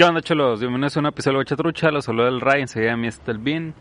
[0.00, 0.60] ¿Qué onda, cholos?
[0.60, 1.90] Bienvenidos a un episodio de Trucha.
[1.90, 2.62] Los saluda el Ray.
[2.62, 3.74] Enseguida a mí está el Bin.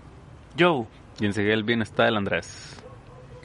[0.59, 0.85] Joe.
[1.21, 2.75] Y enseguida el Bin está el Andrés.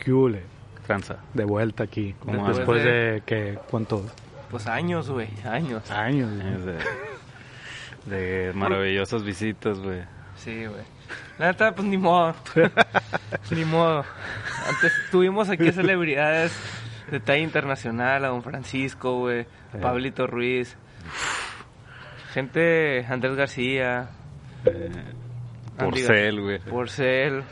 [0.02, 0.42] ¿Qué hule?
[0.84, 1.18] Tranza.
[1.34, 2.16] De vuelta aquí.
[2.18, 4.04] ¿Cómo Después de que, ¿cuánto?
[4.50, 5.88] Pues años, güey, años.
[5.88, 6.28] Años.
[8.06, 10.00] De, de maravillosas visitas, güey.
[10.36, 10.82] Sí, güey.
[11.38, 12.34] La neta, pues ni modo.
[13.52, 14.04] ni modo.
[14.68, 16.52] Antes tuvimos aquí celebridades
[17.08, 20.76] de talla internacional, a Don Francisco, güey, a Pablito Ruiz.
[22.34, 24.10] Gente, Andrés García,
[24.66, 26.58] Andy Porcel, güey.
[26.58, 27.44] Porcel,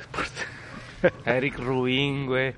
[1.24, 2.52] Eric Rubín, güey.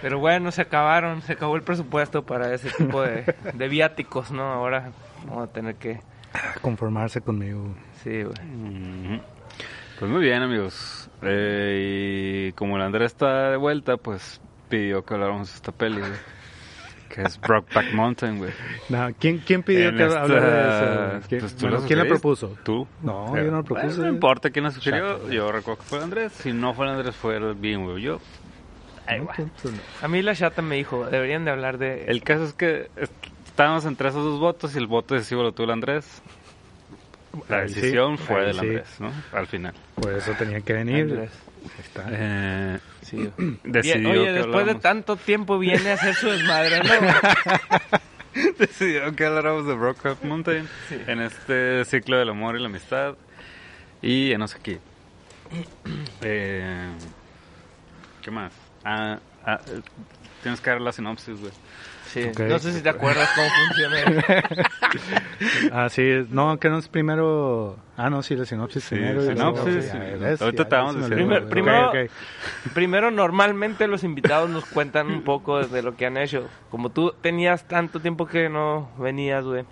[0.00, 4.44] Pero bueno, se acabaron, se acabó el presupuesto para ese tipo de, de viáticos, ¿no?
[4.44, 4.90] Ahora
[5.26, 6.00] vamos a tener que...
[6.62, 7.74] Conformarse conmigo.
[8.02, 9.20] Sí, güey.
[9.98, 11.10] Pues muy bien, amigos.
[11.20, 16.00] Eh, y como el Andrés está de vuelta, pues pidió que habláramos de esta peli,
[16.00, 16.12] güey.
[17.12, 18.52] Que es Brokeback Mountain, güey.
[18.88, 21.26] No, ¿quién, ¿Quién pidió En que esta- hablara de eso?
[21.28, 22.56] ¿Quién, pues tú bueno, la ¿quién la propuso?
[22.64, 22.86] ¿Tú?
[23.02, 23.86] No, yo no la propuse.
[23.88, 25.18] Bueno, no importa quién la sugirió.
[25.18, 25.30] Chato.
[25.32, 26.32] Yo recuerdo que fue el Andrés.
[26.32, 28.02] Si no fue el Andrés, fue el bien, güey.
[28.02, 28.20] Yo.
[30.02, 32.04] A mí la chata me dijo, deberían de hablar de...
[32.04, 33.10] El caso es que es-
[33.46, 36.22] estábamos entre esos dos votos y el voto decisivo lo tuvo el Andrés.
[37.48, 38.60] La sí, decisión fue del sí.
[38.60, 39.10] Andrés, ¿no?
[39.32, 39.74] Al final.
[39.96, 41.02] Por eso tenía que venir.
[41.10, 41.30] Andrés.
[41.78, 42.06] Está.
[42.10, 43.30] Eh, Sí.
[43.64, 46.90] decidió Oye, después de tanto tiempo viene a hacer su desmadre, ¿no?
[48.58, 50.68] decidió que habláramos de Brokeback Mountain
[51.06, 53.16] en este ciclo del amor y la amistad.
[54.02, 54.78] Y no sé aquí.
[56.22, 56.90] Eh,
[58.22, 58.52] ¿Qué más?
[58.84, 59.58] Ah, ah,
[60.42, 61.52] tienes que dar la sinopsis, güey.
[62.12, 62.24] Sí.
[62.24, 62.40] Ok.
[62.40, 64.44] No sé si te acuerdas cómo funciona.
[65.72, 66.26] Ah, sí.
[66.30, 67.76] No, que no es primero...
[67.96, 69.22] Ah, no, sí, la sinopsis primero.
[69.22, 69.98] y luego- sinopsis, sí.
[70.44, 71.14] Ahorita te vamos a decir.
[71.14, 71.96] Primero- primero- ok.
[72.74, 76.48] Primero, normalmente los invitados nos cuentan un poco de lo que han hecho.
[76.70, 79.64] Como tú tenías tanto tiempo que no venías, güey.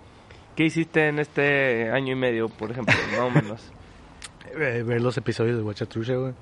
[0.55, 2.93] ¿Qué hiciste en este año y medio, por ejemplo?
[3.11, 3.71] Más o menos.
[4.55, 6.33] Eh, ver los episodios de Guachatrucha, güey.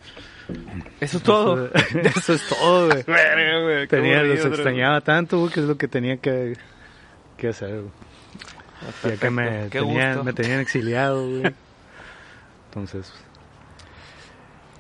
[1.00, 1.70] Eso es todo.
[1.74, 3.04] Eso, eso es todo, güey.
[3.88, 6.56] Tenía, los extrañaba tanto, güey, que es lo que tenía que,
[7.38, 7.92] que hacer, güey.
[9.04, 9.70] Ya que me, Perfecto.
[9.72, 10.24] Qué tenían, gusto.
[10.24, 11.54] me tenían exiliado, güey.
[12.70, 13.12] Entonces,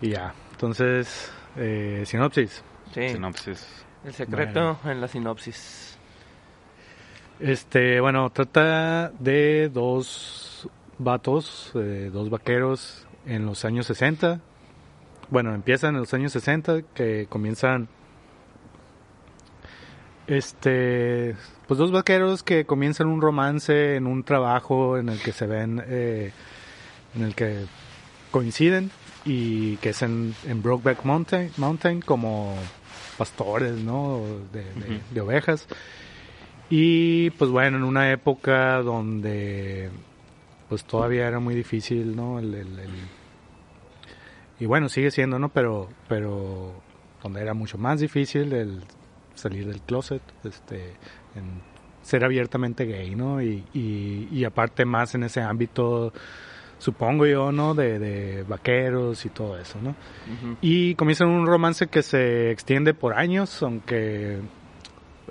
[0.01, 0.33] y ya.
[0.51, 2.63] Entonces, eh, sinopsis.
[2.94, 3.09] Sí.
[3.09, 3.67] Sinopsis.
[4.05, 5.97] El secreto en la sinopsis.
[7.39, 14.39] Este, bueno, trata de dos vatos, eh, dos vaqueros en los años 60.
[15.29, 17.88] Bueno, empiezan en los años 60 que comienzan
[20.27, 21.35] este,
[21.67, 25.81] pues dos vaqueros que comienzan un romance en un trabajo en el que se ven,
[25.88, 26.31] eh,
[27.15, 27.65] en el que
[28.31, 28.91] coinciden
[29.25, 32.55] y que es en, en Brokeback Mountain, Mountain como
[33.17, 34.21] pastores, ¿no?
[34.53, 34.63] De,
[35.13, 35.67] de- ovejas.
[36.69, 39.89] Y pues bueno, en una época donde
[40.67, 42.39] pues todavía era muy difícil, ¿no?
[42.39, 43.16] El, el- el-
[44.59, 45.50] y bueno, sigue siendo, ¿no?
[45.50, 46.73] Pero, pero
[47.23, 48.81] donde era mucho más difícil el
[49.35, 50.94] salir del closet, este,
[51.35, 51.62] en
[52.01, 53.41] ser abiertamente gay, ¿no?
[53.41, 56.13] Y, y, y aparte más en ese ámbito,
[56.79, 57.75] supongo yo, ¿no?
[57.75, 59.90] De, de vaqueros y todo eso, ¿no?
[59.91, 60.57] Ujú.
[60.62, 64.39] Y comienzan un romance que se extiende por años, aunque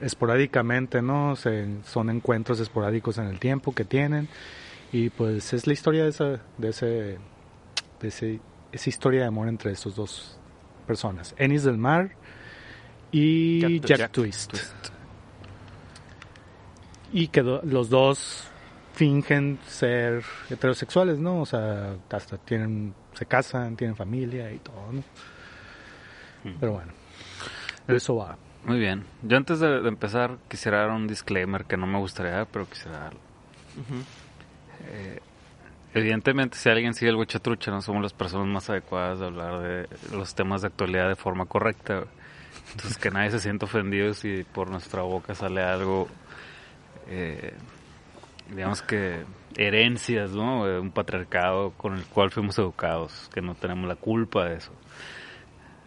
[0.00, 1.36] esporádicamente, ¿no?
[1.36, 4.28] Se- son encuentros esporádicos en el tiempo que tienen.
[4.92, 6.86] Y pues es la historia de, esa, de ese,
[8.00, 8.40] de ese,
[8.76, 10.38] esa historia de amor entre estos dos
[10.86, 11.34] personas.
[11.38, 12.10] Ennis del Mar
[13.12, 14.52] y Jack- Jack, Jack Twist.
[17.12, 18.48] Y que do- los dos
[18.94, 21.40] fingen ser heterosexuales, ¿no?
[21.42, 25.02] O sea, hasta tienen, se casan, tienen familia y todo, ¿no?
[26.60, 26.92] Pero bueno,
[27.88, 28.36] eso va.
[28.64, 29.04] Muy bien.
[29.22, 32.68] Yo antes de, de empezar quisiera dar un disclaimer que no me gustaría dar, pero
[32.68, 33.20] quisiera darlo.
[34.88, 35.20] Eh,
[36.00, 39.88] evidentemente, si alguien sigue el Huichatrucha, no somos las personas más adecuadas de hablar de
[40.16, 42.04] los temas de actualidad de forma correcta.
[42.72, 46.08] Entonces que nadie se sienta ofendido si por nuestra boca sale algo,
[47.08, 47.54] eh,
[48.50, 49.24] digamos que
[49.56, 50.68] herencias, ¿no?
[50.68, 54.72] Eh, Un patriarcado con el cual fuimos educados, que no tenemos la culpa de eso.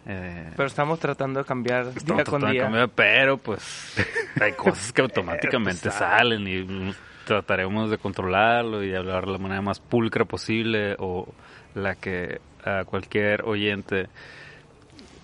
[0.06, 2.62] Eh, Pero estamos tratando de cambiar día estamos con tratando de día.
[2.62, 3.94] cambiar, pero pues
[4.40, 6.94] hay cosas que automáticamente salen y
[7.30, 11.32] trataremos de controlarlo y de hablar de la manera más pulcra posible o
[11.76, 14.08] la que a cualquier oyente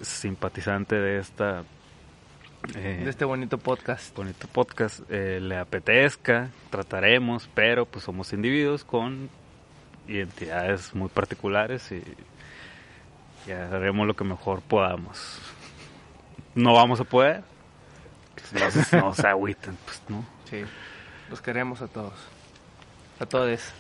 [0.01, 1.65] simpatizante de esta
[2.77, 4.17] eh, De este bonito podcast.
[4.17, 9.29] bonito podcast eh, le apetezca, trataremos, pero pues somos individuos con
[10.07, 12.05] identidades muy particulares y,
[13.49, 15.41] y haremos lo que mejor podamos.
[16.55, 17.43] No vamos a poder,
[18.37, 20.25] pues, no, no se agüiten, pues no.
[20.49, 20.63] Sí.
[21.31, 22.15] Los queremos a todos.
[23.21, 23.61] A todos.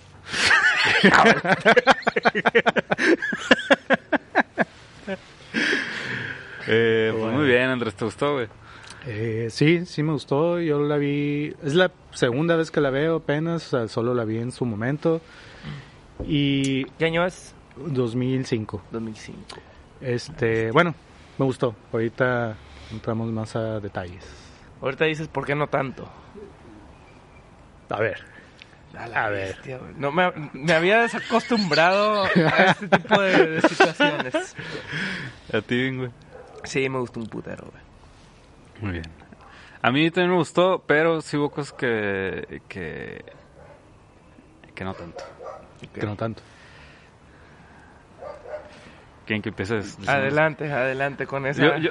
[6.68, 8.48] Eh, pues muy bien, Andrés, ¿te gustó, güey?
[9.06, 10.58] Eh, sí, sí me gustó.
[10.60, 11.54] Yo la vi.
[11.62, 13.66] Es la segunda vez que la veo apenas.
[13.72, 15.20] o sea, solo la vi en su momento.
[16.26, 17.54] Y ¿Qué año es?
[17.76, 18.82] 2005.
[18.90, 19.40] 2005.
[20.00, 20.94] Este, bueno,
[21.38, 21.74] me gustó.
[21.92, 22.56] Ahorita
[22.90, 24.24] entramos más a detalles.
[24.82, 26.08] Ahorita dices, ¿por qué no tanto?
[27.88, 28.24] A ver.
[29.14, 29.48] A, ver.
[29.48, 34.56] bestia, no, me, me había desacostumbrado a este tipo de, de situaciones.
[35.52, 36.10] A ti, güey.
[36.64, 37.82] Sí, me gustó un putero, güey.
[38.80, 39.04] Muy bien.
[39.82, 43.24] A mí también me gustó, pero sí hubo cosas que, que,
[44.74, 45.24] que no tanto.
[45.94, 46.42] Que no tanto.
[49.26, 49.98] ¿Quién que empieces?
[50.06, 51.90] Adelante, adelante con esa, Yo, yo,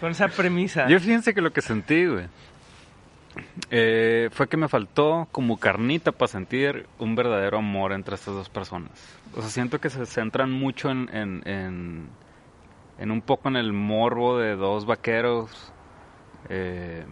[0.00, 0.86] con esa premisa.
[0.88, 2.26] yo fíjense que lo que sentí, güey,
[3.74, 8.50] eh, fue que me faltó como carnita para sentir un verdadero amor entre estas dos
[8.50, 8.90] personas.
[9.34, 14.56] O sea, siento que se centran mucho en, en, un poco en el morbo de
[14.56, 15.72] dos vaqueros
[16.50, 17.06] eh,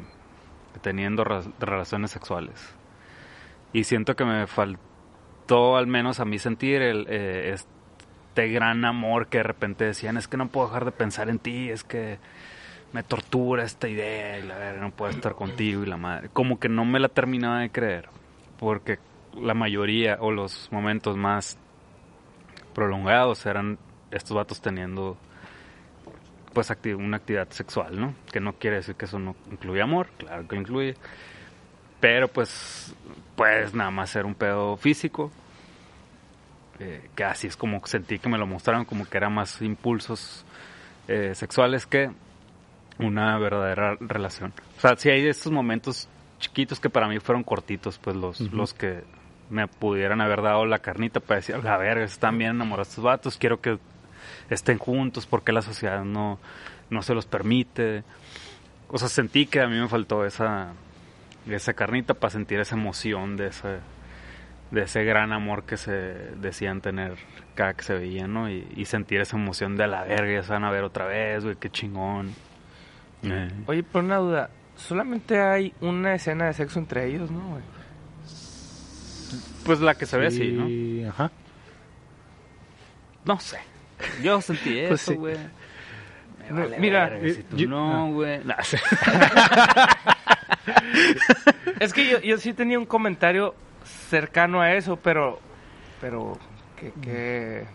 [0.83, 2.75] teniendo relaciones sexuales.
[3.73, 9.29] Y siento que me faltó al menos a mí sentir el, eh, este gran amor
[9.29, 12.19] que de repente decían, es que no puedo dejar de pensar en ti, es que
[12.93, 16.29] me tortura esta idea y la verga, no puedo estar contigo y la madre.
[16.33, 18.09] Como que no me la terminaba de creer,
[18.59, 18.99] porque
[19.41, 21.59] la mayoría o los momentos más
[22.75, 23.79] prolongados eran
[24.11, 25.17] estos vatos teniendo
[26.53, 28.15] pues una actividad sexual, ¿no?
[28.33, 30.95] Que no quiere decir que eso no incluye amor, claro que lo incluye.
[32.01, 32.95] Pero pues
[33.37, 35.31] pues nada más ser un pedo físico.
[36.81, 40.45] eh, que así es como sentí que me lo mostraron como que eran más impulsos
[41.09, 42.11] eh, sexuales que
[43.01, 44.53] una verdadera relación.
[44.79, 46.09] O sea, sí hay estos momentos
[46.39, 49.05] chiquitos que para mí fueron cortitos, pues los, los que
[49.51, 53.37] me pudieran haber dado la carnita para decir, la verga, están bien enamorados estos vatos,
[53.37, 53.79] quiero que
[54.49, 56.39] estén juntos porque la sociedad no,
[56.89, 58.05] no se los permite.
[58.89, 60.73] O sea, sentí que a mí me faltó esa,
[61.49, 63.79] esa carnita para sentir esa emoción de ese,
[64.71, 67.17] de ese gran amor que se decían tener
[67.55, 68.51] cada que se veían, ¿no?
[68.51, 71.07] Y, y sentir esa emoción de a la verga, ya se van a ver otra
[71.07, 72.33] vez, güey, qué chingón.
[73.23, 77.63] Eh, Oye, por una duda, solamente hay una escena de sexo entre ellos, ¿no, güey?
[79.65, 81.11] Pues la que se ve así, ¿no?
[81.11, 81.31] Ajá.
[83.25, 83.59] No sé.
[84.23, 85.15] Yo sentí eso, Pues sí.
[85.15, 85.37] güey.
[86.51, 88.41] No, vale mira, verga, si tú yo- no, güey.
[88.63, 88.77] Sí.
[91.81, 93.55] Es que yo, yo sí tenía un comentario
[93.85, 95.41] cercano a eso, pero
[96.01, 96.39] pero
[96.77, 97.67] que, que,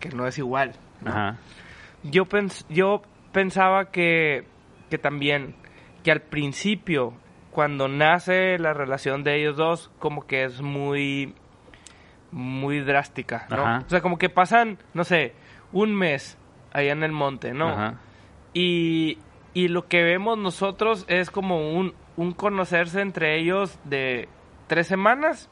[0.00, 0.72] que no es igual.
[1.00, 1.10] ¿no?
[1.10, 1.36] Ajá.
[2.04, 4.44] Yo, pens- yo pensaba que,
[4.92, 5.54] que también,
[6.04, 7.14] que al principio,
[7.50, 11.34] cuando nace la relación de ellos dos, como que es muy,
[12.30, 13.62] muy drástica, ¿no?
[13.62, 13.84] Ajá.
[13.86, 15.32] O sea, como que pasan, no sé,
[15.72, 16.36] un mes
[16.74, 17.70] allá en el monte, ¿no?
[17.70, 18.00] Ajá.
[18.52, 19.16] Y,
[19.54, 24.28] y lo que vemos nosotros es como un, un conocerse entre ellos de
[24.66, 25.48] tres semanas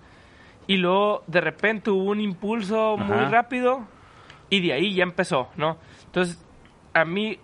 [0.67, 3.89] y luego de repente hubo un impulso muy rápido
[4.51, 5.79] y de ahí ya empezó, ¿no?
[6.05, 6.45] Entonces,
[6.93, 7.39] a mí,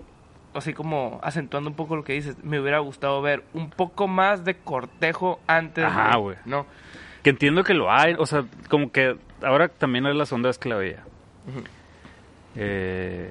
[0.58, 4.44] así como acentuando un poco lo que dices, me hubiera gustado ver un poco más
[4.44, 6.36] de cortejo antes Ajá, güey.
[6.44, 6.66] ¿no?
[7.22, 10.58] Que entiendo que lo hay, o sea, como que ahora también es la segunda vez
[10.58, 11.04] que la veía.
[11.48, 11.64] Ujú.
[12.56, 13.30] Eh,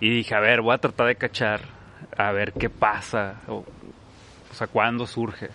[0.00, 1.60] y dije, a ver, voy a tratar de cachar,
[2.16, 3.64] a ver qué pasa, o,
[4.50, 5.48] o sea, cuándo surge.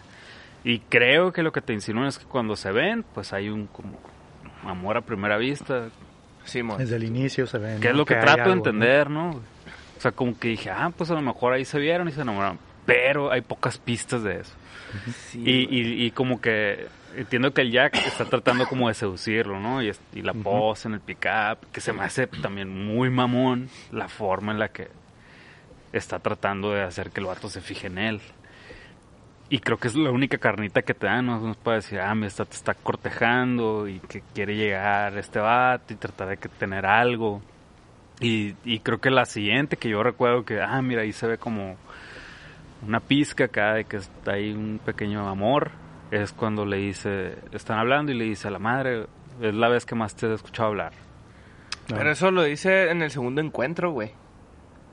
[0.64, 3.68] Y creo que lo que te insinúan es que cuando se ven, pues hay un
[3.68, 4.00] como
[4.64, 5.90] amor a primera vista,
[6.44, 6.78] Simón.
[6.78, 7.78] Desde el inicio se ve.
[7.80, 7.92] que ¿no?
[7.92, 9.42] es lo que, trato de algo, ¿no?
[9.98, 12.22] O sea, como que dije, ah, pues a lo mejor ahí se vieron y se
[12.22, 12.60] enamoraron.
[12.86, 14.54] Pero hay pocas pistas de eso.
[15.32, 19.60] Sí, Y, y, y como que entiendo que el Jack está tratando como de seducirlo,
[19.60, 19.82] ¿no?
[19.82, 23.70] Y, es- y la pose en el pickup, que se me hace también muy mamón
[23.92, 24.88] la forma en la que
[25.94, 28.22] está tratando de hacer que el vato se fije en él.
[29.50, 32.14] Y creo que es la única carnita que te dan, no nos puede decir, ah,
[32.14, 36.50] mira, está, te está cortejando y que quiere llegar este vato y tratar de que
[36.50, 37.42] tener algo.
[38.20, 41.38] Y, y creo que la siguiente que yo recuerdo que, ah, mira, ahí se ve
[41.38, 41.76] como
[42.86, 45.72] una pizca acá de que está ahí un pequeño amor,
[46.12, 49.06] es cuando le dice, están hablando y le dice a la madre,
[49.42, 50.94] es la vez que más te he escuchado hablar.
[51.88, 54.12] Pero eso lo dice en el segundo encuentro, güey.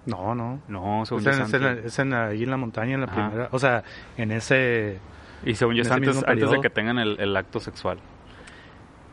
[0.07, 0.61] No, no.
[0.69, 3.01] No, según Es, yo en, es en es en la- ahí en la montaña, en
[3.01, 3.29] la Ajá.
[3.31, 3.49] primera.
[3.53, 3.83] O sea,
[4.17, 4.99] en ese.
[5.45, 7.99] Y según yo es antes, de que tengan el, el acto sexual.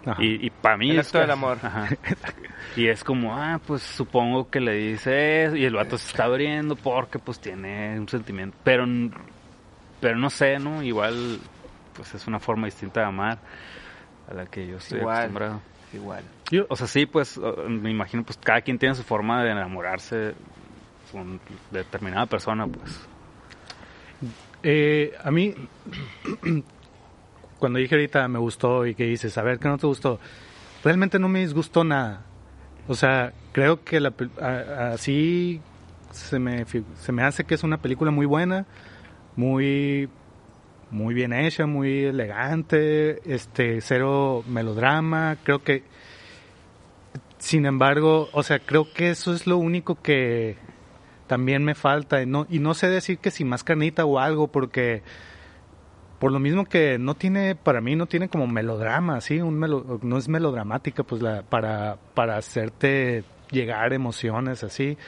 [0.06, 0.24] Ajá.
[0.24, 1.58] Y, y para mí El es acto que- del amor.
[1.62, 1.88] Ajá.
[2.78, 5.56] Y es como, ah, pues supongo que le dice eso.
[5.58, 8.56] Y el vato se está abriendo porque pues tiene un sentimiento.
[8.64, 9.12] Pero, n-
[10.00, 10.82] pero no sé, ¿no?
[10.82, 11.40] Igual,
[11.94, 13.40] pues es una forma distinta de amar
[14.30, 15.16] a la que yo estoy Igual.
[15.18, 15.62] acostumbrado.
[15.92, 16.24] Igual.
[16.50, 20.34] Yo- O sea, sí, pues me imagino, pues cada quien tiene su forma de enamorarse
[21.12, 21.42] con
[21.72, 23.06] determinada persona, pues.
[24.64, 25.54] Eh, a mí,
[27.62, 30.20] cuando dije ahorita me gustó y que dices, a ver, ¿qué no te gustó?
[30.84, 32.26] Realmente no me disgustó nada.
[32.90, 35.62] O sea, creo que la, a- así
[36.12, 36.66] se me,
[37.00, 38.66] se me hace que es una película muy buena,
[39.38, 40.10] muy,
[40.90, 45.38] muy bien hecha, muy elegante, este, cero melodrama.
[45.46, 45.84] Creo que,
[47.38, 50.58] sin embargo, o sea, creo que eso es lo único que,
[51.32, 52.22] también me falta.
[52.22, 55.02] Y no, y no sé decir que si más carnita o algo, porque
[56.22, 59.42] por lo mismo que no tiene, para mí no tiene como melodrama, ¿sí?
[59.42, 65.00] Un melo- no es melodramática, pues la, para, para hacerte llegar emociones así.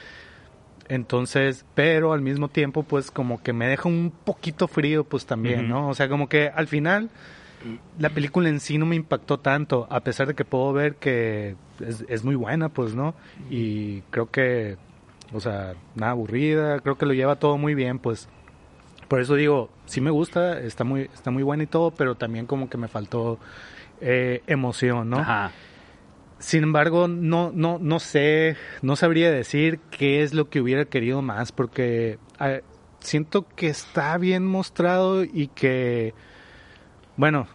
[0.88, 5.68] Entonces, pero al mismo tiempo, pues como que me deja un poquito frío, pues también.
[5.68, 5.88] ¿no?
[5.88, 7.10] O sea, como que al final
[7.98, 11.54] la película en sí no me impactó tanto, a pesar de que puedo ver que
[11.80, 13.14] es, es muy buena, pues, ¿no?
[13.50, 14.76] Y creo que,
[15.32, 18.28] o sea, nada aburrida, creo que lo lleva todo muy bien, pues.
[19.14, 22.46] Por eso digo, sí me gusta, está muy, está muy buena y todo, pero también
[22.46, 23.38] como que me faltó
[24.00, 25.18] eh, emoción, ¿no?
[25.18, 25.52] Ajá.
[26.40, 31.22] Sin embargo, no, no, no sé, no sabría decir qué es lo que hubiera querido
[31.22, 32.58] más, porque ah,
[32.98, 36.12] siento que está bien mostrado y que,
[37.16, 37.46] bueno,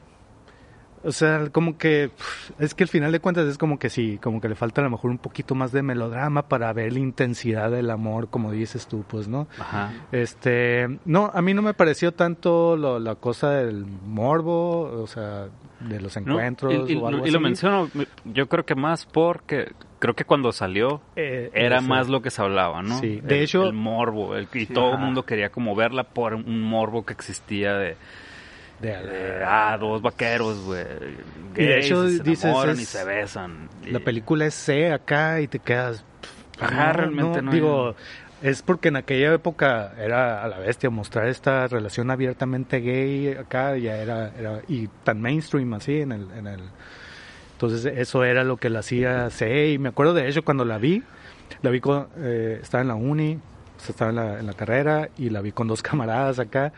[1.03, 2.11] o sea, como que
[2.59, 4.83] es que al final de cuentas es como que sí, como que le falta a
[4.83, 8.87] lo mejor un poquito más de melodrama para ver la intensidad del amor, como dices
[8.87, 9.47] tú, pues, ¿no?
[9.59, 9.93] Ajá.
[10.11, 15.47] Este, no, a mí no me pareció tanto lo- la cosa del morbo, o sea,
[15.79, 17.89] de los No, encuentros y, y- o algo y lo menciono,
[18.25, 22.41] yo creo que más porque creo que cuando salió Eh, era más lo que se
[22.41, 22.99] hablaba, ¿no?
[22.99, 26.33] Sí, de El- hecho- el morbo, el, y todo el mundo quería como verla por
[26.33, 27.95] un morbo que existía de,
[28.81, 30.85] De- de, ah, dos vaqueros, güey,
[31.55, 33.69] Y de hecho, y se dices, y se besan.
[33.85, 36.03] y- La película es C acá y te quedas.
[36.59, 37.95] Ajá, realmente no Digo,
[38.41, 43.75] es porque en aquella época era a la bestia mostrar esta relación abiertamente gay acá,
[43.77, 46.61] ya era, era y tan mainstream así en el, en el.
[47.53, 49.71] Entonces, eso era lo que la hacía C.
[49.71, 51.03] Y me acuerdo de hecho cuando la vi,
[51.61, 52.07] la vi con.
[52.17, 55.41] eh, estaba en la uni, o sea, estaba en la, en la carrera y la
[55.41, 56.71] vi con dos camaradas acá.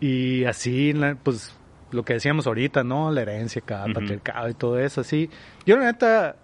[0.00, 1.54] Y así, pues,
[1.90, 3.10] lo que decíamos ahorita, ¿no?
[3.10, 3.94] La herencia acá, Ujú.
[3.94, 5.30] patriarcado y todo eso, así.
[5.64, 6.36] Yo, la neta,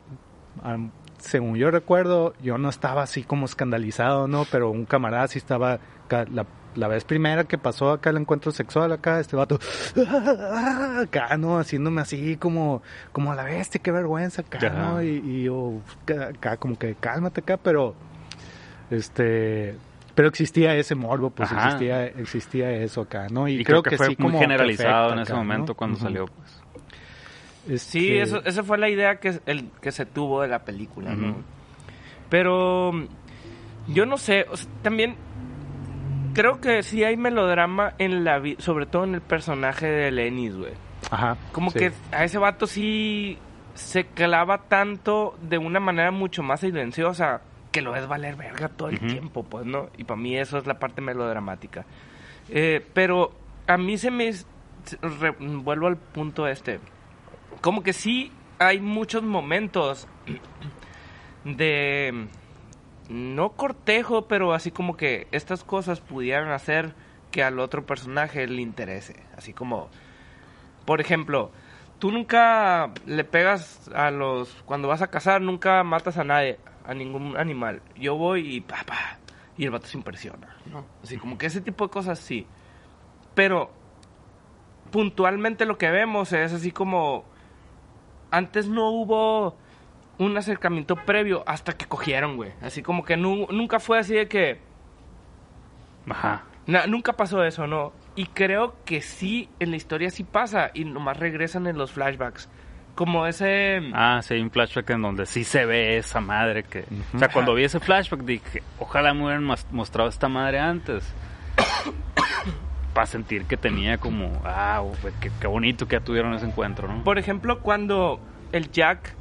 [1.18, 4.44] según yo recuerdo, yo no estaba así como escandalizado, ¿no?
[4.50, 5.78] Pero un camarada sí estaba,
[6.10, 9.58] la, la vez primera que pasó acá el encuentro sexual acá, este vato,
[11.02, 11.58] acá, ¿no?
[11.58, 12.82] Haciéndome así como,
[13.12, 14.70] como a la bestia, qué vergüenza acá.
[14.70, 15.02] ¿no?
[15.02, 15.74] Y, y yo,
[16.06, 17.94] acá, como que cálmate acá, pero,
[18.90, 19.76] este...
[20.14, 21.66] Pero existía ese morbo, pues Ajá.
[21.66, 23.48] existía, existía eso acá, ¿no?
[23.48, 25.46] y creo, que, fue sí muy generalizado en ese acá, ¿no?
[25.46, 26.62] momento cuando salió, pues.
[27.80, 31.14] Sí, Este, eso, esa fue la idea que, el, que se tuvo de la película,
[31.14, 31.36] ¿no?
[32.28, 32.92] Pero
[33.88, 35.16] yo no sé, o sea, también
[36.34, 40.56] creo que sí hay melodrama en la vida, sobre todo en el personaje de Lenis,
[40.56, 40.72] güey.
[41.10, 41.36] Ajá.
[41.52, 41.78] Como sí.
[41.78, 43.38] que a ese vato sí
[43.74, 48.88] se clava tanto de una manera mucho más silenciosa que lo es valer verga todo
[48.90, 49.88] el tiempo, pues, ¿no?
[49.96, 51.84] Y para mí eso es la parte melodramática.
[52.48, 53.32] Eh, pero
[53.66, 54.30] a mí se me...
[55.00, 56.78] re- vuelvo al punto este.
[57.62, 60.06] Como que sí hay muchos momentos
[61.44, 62.28] de...
[63.08, 66.94] No cortejo, pero así como que estas cosas pudieran hacer
[67.30, 69.16] que al otro personaje le interese.
[69.36, 69.88] Así como...
[70.84, 71.50] Por ejemplo,
[71.98, 74.50] tú nunca le pegas a los...
[74.66, 77.82] Cuando vas a cazar, nunca matas a nadie, a ningún animal.
[77.96, 79.18] Yo voy y pa, pa,
[79.56, 80.84] y el vato se impresiona, ¿no?
[81.02, 82.46] Así como que ese tipo de cosas sí.
[83.34, 83.70] Pero
[84.90, 87.24] puntualmente lo que vemos es así como...
[88.30, 89.56] Antes no hubo
[90.18, 92.52] un acercamiento previo hasta que cogieron, güey.
[92.62, 94.60] Así como que nu- nunca fue así de que...
[96.08, 96.44] Ajá.
[96.66, 97.92] Na- nunca pasó eso, ¿no?
[98.14, 102.48] Y creo que sí, en la historia sí pasa y nomás regresan en los flashbacks.
[102.94, 103.80] Como ese...
[103.94, 106.84] Ah, sí, hay un flashback en donde sí se ve esa madre que...
[107.14, 111.02] O sea, cuando vi ese flashback dije, ojalá me hubieran mostrado esta madre antes.
[112.94, 116.86] Para sentir que tenía como, ah, güey, qué, qué bonito que ya tuvieron ese encuentro,
[116.88, 117.02] ¿no?
[117.04, 118.20] Por ejemplo, cuando
[118.52, 119.14] el Jack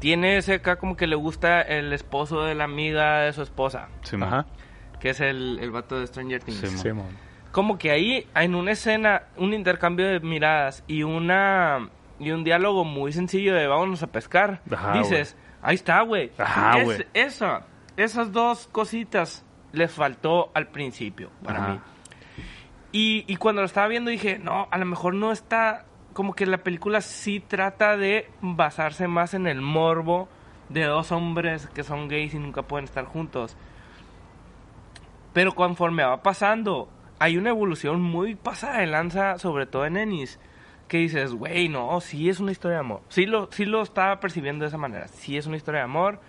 [0.00, 3.88] tiene ese acá como que le gusta el esposo de la amiga de su esposa,
[4.02, 4.16] Sí.
[4.20, 4.44] Ajá.
[4.98, 6.58] que es el, el vato de Stranger Things.
[6.58, 6.78] Sí.
[6.78, 7.06] Simón.
[7.52, 11.88] como que ahí en una escena, un intercambio de miradas y una
[12.24, 14.60] y un diálogo muy sencillo de vámonos a pescar.
[14.70, 16.30] Ajá, Dices, ahí está, güey.
[16.78, 17.06] Es-.
[17.14, 17.66] Esa,
[17.96, 21.72] esas dos cositas les faltó al principio para Ajá.
[21.72, 21.80] mí.
[22.92, 26.46] Y, y cuando lo estaba viendo dije, no, a lo mejor no está, como que
[26.46, 30.28] la película sí trata de basarse más en el morbo
[30.68, 33.56] de dos hombres que son gays y nunca pueden estar juntos.
[35.32, 36.88] Pero conforme va pasando,
[37.18, 40.38] hay una evolución muy pasada de lanza, sobre todo en Ennis,
[40.88, 43.02] que dices, güey, no, sí es una historia de amor.
[43.08, 45.08] Sí lo, sí lo estaba percibiendo de esa manera.
[45.08, 46.20] Sí es una historia de amor.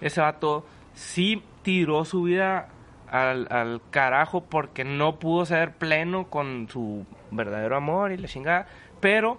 [0.00, 2.68] Ese vato sí tiró su vida
[3.08, 8.66] al, al carajo porque no pudo ser pleno con su verdadero amor y la chingada.
[9.00, 9.38] Pero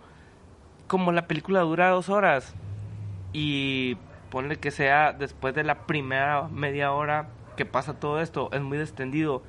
[0.87, 2.53] como la película dura dos horas
[3.33, 3.97] y
[4.29, 8.77] ponle que sea después de la primera media hora que pasa todo esto, es muy
[8.79, 9.43] extendido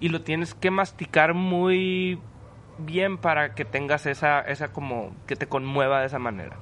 [0.00, 2.18] y lo tienes que masticar muy
[2.80, 6.56] bien para que tengas esa, esa como que te conmueva de esa manera.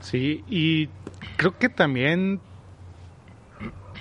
[0.00, 0.88] Sí, y
[1.36, 2.40] creo que también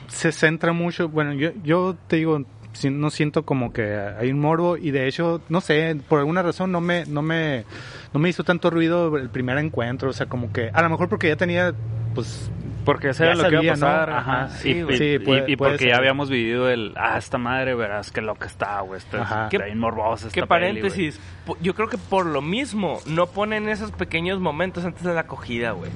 [0.07, 2.43] se centra mucho, bueno, yo, yo te digo,
[2.73, 3.83] si- no siento como que
[4.19, 7.63] hay un morbo y de hecho, no sé, por alguna razón no me, no me,
[8.13, 11.09] no me hizo tanto ruido el primer encuentro, o sea, como que, a lo mejor
[11.09, 11.73] porque ya tenía,
[12.15, 12.49] pues,
[12.91, 13.79] Porque eso Ya era lo que iba a sabía, ¿no?
[14.05, 14.09] pasar.
[14.11, 14.49] Ajá.
[14.49, 14.95] Sí, y, güey.
[14.95, 15.87] y- Sí, y- puede- y puede porque ser.
[15.93, 18.97] ya habíamos vivido el, ah, esta madre, verás qué loca está, güey.
[18.97, 19.35] Está, Ajá.
[19.45, 21.19] está ¿Qué- bien morbosa esta Que paréntesis,
[21.61, 25.71] yo creo que por lo mismo no ponen esos pequeños momentos antes de la acogida,
[25.71, 25.91] güey.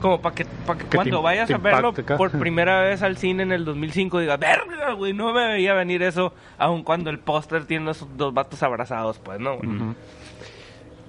[0.00, 3.02] Como para que, pa' que Que cuando te- vayas te a verlo por primera vez
[3.02, 7.08] al cine en el 2005 digas, verga, güey, no me veía venir eso, aun cuando
[7.10, 9.56] el póster tiene esos dos vatos abrazados, pues, ¿no?
[9.56, 9.70] güey?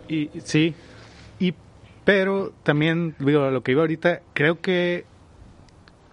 [0.07, 0.73] Y sí,
[1.39, 1.53] y,
[2.05, 5.05] pero también, digo, lo que iba ahorita, creo que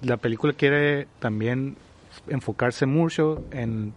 [0.04, 1.76] la película quiere también
[2.28, 3.92] enfocarse mucho en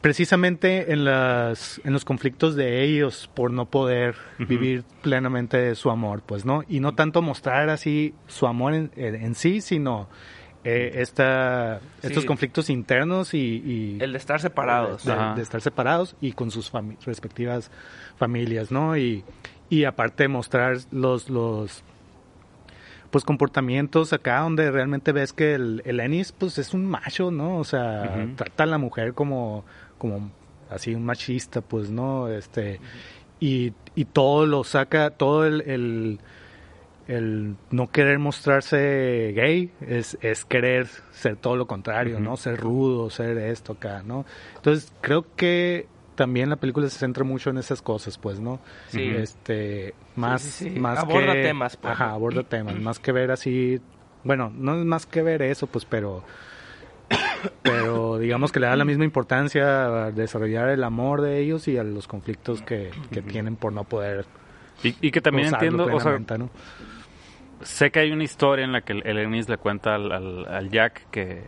[0.00, 6.22] precisamente en las en los conflictos de ellos por no poder vivir plenamente su amor
[6.26, 10.08] pues no y no tanto mostrar así su amor en, en- en sí sino
[10.62, 15.04] eh, esta estos conflictos internos y, y- El de estar separados.
[15.04, 17.70] de, de estar separados y con sus fami- respectivas
[18.16, 18.96] familias, ¿no?
[18.96, 19.24] Y,
[19.68, 21.82] y aparte mostrar los, los
[23.14, 27.58] pues comportamientos acá donde realmente ves que el, el Ennis pues es un macho, ¿no?
[27.58, 28.34] O sea, Ujú.
[28.34, 29.64] trata a la mujer como,
[29.98, 30.32] como
[30.68, 32.28] así un machista, pues, ¿no?
[32.28, 32.80] Este,
[33.38, 36.18] y, y todo lo saca, todo el, el,
[37.06, 42.18] el no querer mostrarse gay es, es querer ser todo lo contrario.
[42.18, 42.36] ¿no?
[42.36, 44.26] Ser rudo, ser esto acá, ¿no?
[44.56, 48.60] Entonces creo que también la película se centra mucho en esas cosas, pues, ¿no?
[48.88, 49.02] Sí.
[49.16, 50.78] Este, más, sí, sí.
[50.78, 51.92] más Aborda que- temas, pues.
[51.92, 53.80] Ajá, aborda temas, más que ver así,
[54.24, 56.24] bueno, no es más que ver eso, pues, pero,
[57.62, 61.76] pero digamos que le da la misma importancia a desarrollar el amor de ellos y
[61.78, 64.24] a los conflictos que, que tienen por no poder
[64.82, 66.18] Y, y que también entiendo, o sea,
[67.62, 70.46] sé que hay una historia en la que el, el Ennis le cuenta al, al-
[70.46, 71.44] al Jack que,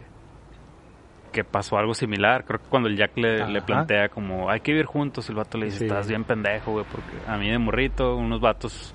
[1.37, 2.45] que pasó algo similar.
[2.47, 5.67] Creo que cuando el Jack le, plantea como, hay que vivir juntos, el vato le
[5.67, 5.85] dice, Sí.
[5.85, 8.95] estás bien pendejo, güey, porque a mí de morrito, unos vatos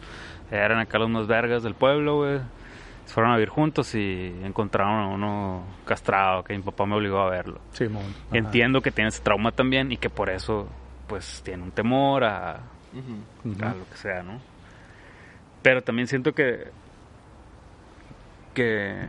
[0.49, 2.39] eran acá los más vergas del pueblo, güey.
[3.05, 7.19] Se fueron a vivir juntos y encontraron a uno castrado, que mi papá me obligó
[7.19, 7.59] a verlo.
[7.99, 8.37] Ajá.
[8.37, 10.67] Entiendo que tiene ese trauma también y que por eso,
[11.07, 14.39] pues, tiene un temor a, a lo que sea, ¿no?
[15.61, 16.69] Pero también siento que
[18.55, 19.05] que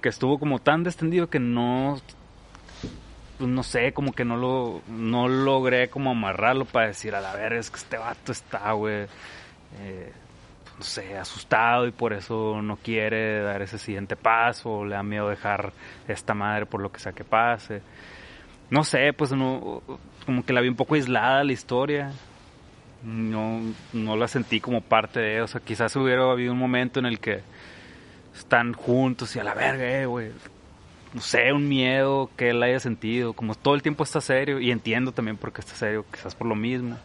[0.00, 1.98] que estuvo como tan descendido que no
[3.38, 7.34] pues no sé, como que no lo no logré como amarrarlo para decir a la
[7.34, 9.06] verga es que este vato está, güey,
[9.80, 10.12] eh,
[10.76, 15.28] no sé, asustado y por eso no quiere dar ese siguiente paso, le da miedo
[15.28, 15.72] dejar
[16.08, 17.82] esta madre por lo que sea que pase.
[18.70, 19.82] No sé, pues no,
[20.26, 22.12] como que la vi un poco aislada la historia.
[23.02, 23.60] No,
[23.92, 27.20] no la sentí como parte de, o sea, quizás hubiera habido un momento en el
[27.20, 27.42] que
[28.34, 30.30] están juntos y a la verga, eh, güey.
[31.14, 34.70] No sé, un miedo que él haya sentido, como todo el tiempo está serio, y
[34.70, 36.98] entiendo también por qué está serio, quizás por lo mismo.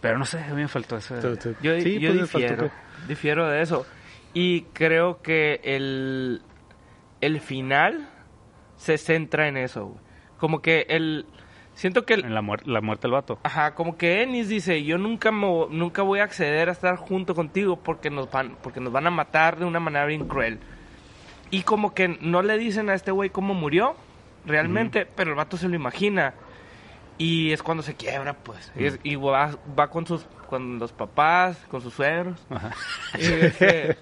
[0.00, 0.98] Pero no sé, a mí me faltó
[1.36, 2.70] tu- Yo, sí, yo pues, faltó que-
[3.08, 3.86] difiero de eso.
[4.34, 6.42] Y creo que el,
[7.20, 8.08] el final
[8.76, 10.00] se centra en eso, güey.
[10.38, 11.26] Como que el...
[11.76, 12.14] Siento que...
[12.14, 13.38] El, En la, muer- la muerte del vato.
[13.44, 17.34] Ajá, como que Ennis dice, yo nunca me, nunca voy a acceder a estar junto
[17.36, 20.58] contigo porque nos van, porque nos van a matar de una manera bien cruel.
[21.50, 23.94] Y como que no le dicen a este güey cómo murió
[24.44, 26.34] realmente, pero el vato se lo imagina.
[27.18, 28.72] Y es cuando se quiebra, pues.
[28.76, 32.38] Y, es- y va, va con sus con los papás, con sus suegros.
[32.50, 32.70] Ajá.
[33.18, 33.96] Y, este,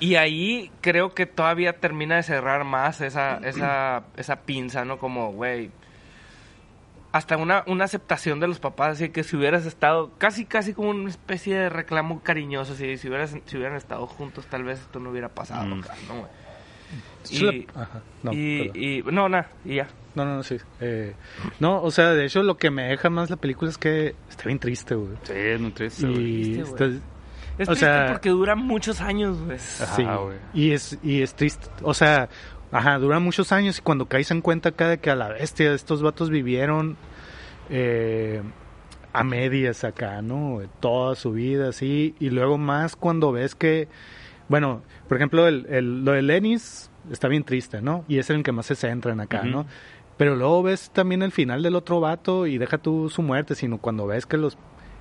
[0.00, 4.98] y ahí creo que todavía termina de cerrar más esa, esa, esa pinza, ¿no?
[4.98, 5.70] Como, güey,
[7.12, 10.90] hasta una, una aceptación de los papás, así que si hubieras estado, casi, casi como
[10.90, 15.00] una especie de reclamo cariñoso, así, si, hubieras, si hubieran estado juntos, tal vez esto
[15.00, 15.80] no hubiera pasado, Mm.
[15.80, 16.28] acá, ¿no.
[17.30, 18.00] Y, Ajá.
[18.22, 19.88] No, y, y- no, nada, y ya.
[20.14, 20.56] no, no, no, sí.
[20.80, 21.14] Eh,
[21.60, 24.44] no, o sea, de hecho lo que me deja más la película es que está
[24.44, 25.16] bien triste, güey.
[25.22, 26.06] Sí, es muy triste.
[26.10, 26.84] Y triste, está-
[27.58, 29.58] Es O triste sea- porque dura muchos años, güey.
[29.58, 30.38] Ajá, sí, güey.
[30.54, 32.28] y es y es triste, o sea,
[32.72, 35.72] ajá, dura muchos años y cuando caes en cuenta acá de que a la bestia
[35.72, 36.96] estos vatos vivieron
[37.68, 38.42] eh,
[39.12, 40.60] a medias acá, ¿no?
[40.80, 43.88] Toda su vida así y luego más cuando ves que
[44.48, 48.04] bueno, por ejemplo, el, el- lo de Lenis está bien triste, ¿no?
[48.08, 49.42] Y es en el que más se centran acá.
[49.44, 49.66] ¿no?
[50.16, 53.78] Pero luego ves también el final del otro vato y deja tú su muerte, sino
[53.78, 54.58] cuando ves que los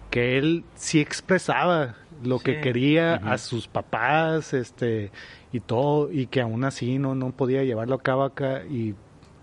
[0.10, 5.12] que él sí expresaba lo que quería a sus papás, este
[5.54, 8.95] y todo y que aún así no no podía llevarlo a cabo acá y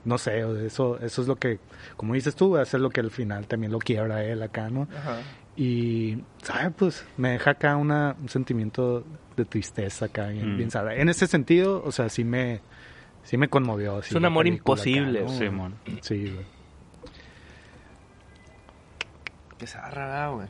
[0.04, 1.58] no sé, eso eso es lo que
[1.96, 4.88] como dices tú, eso es lo que al final también lo quiebra él acá, ¿no?
[4.96, 5.20] Ajá.
[5.58, 6.70] Y, ¿sabes?
[6.76, 9.04] Pues me deja acá una, un sentimiento
[9.38, 10.56] de tristeza acá, bien, Mm.
[10.58, 10.70] bien.
[11.00, 12.60] En ese sentido, o sea, sí me,
[13.24, 14.02] sí me conmovió.
[14.02, 15.28] sí, un amor acá, imposible, ¿no?
[15.30, 15.74] Simón.
[16.02, 16.44] Sí, güey.
[19.58, 20.48] Qué zarra, güey.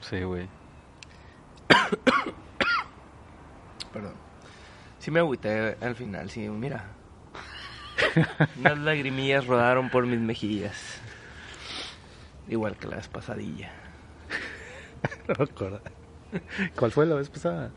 [0.00, 0.48] Sí, güey.
[3.92, 4.14] Perdón.
[4.98, 6.84] Sí me agüité al final, sí, mira.
[8.58, 11.00] Unas lagrimillas rodaron por mis mejillas.
[12.48, 13.70] Igual que la vez pasadilla.
[15.28, 15.80] No me acuerdo.
[16.76, 17.70] ¿Cuál fue la vez pasada?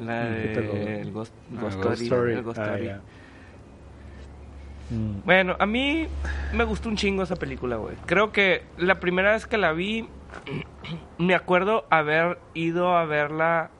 [0.00, 2.90] La Mm, de pero- el Ghost, Ah, Ghost Story, el Ghost Ah, Story.
[5.24, 6.06] Bueno, a mí
[6.52, 7.96] me gustó un chingo esa película, güey.
[8.06, 10.08] Creo que la primera vez que la vi,
[11.18, 13.70] me acuerdo haber ido a verla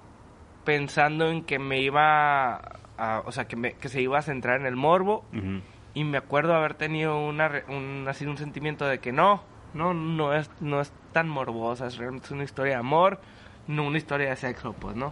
[0.65, 2.57] pensando en que me iba
[2.99, 5.25] a, o sea, que, me- que se iba a centrar en el morbo.
[5.33, 5.61] Ujú.
[5.95, 9.43] Y me acuerdo haber tenido una, un, así un sentimiento de que no,
[9.75, 13.21] no, no es, no es tan morbosa, es realmente una historia de amor,
[13.67, 15.11] no una historia de sexo, pues, ¿no?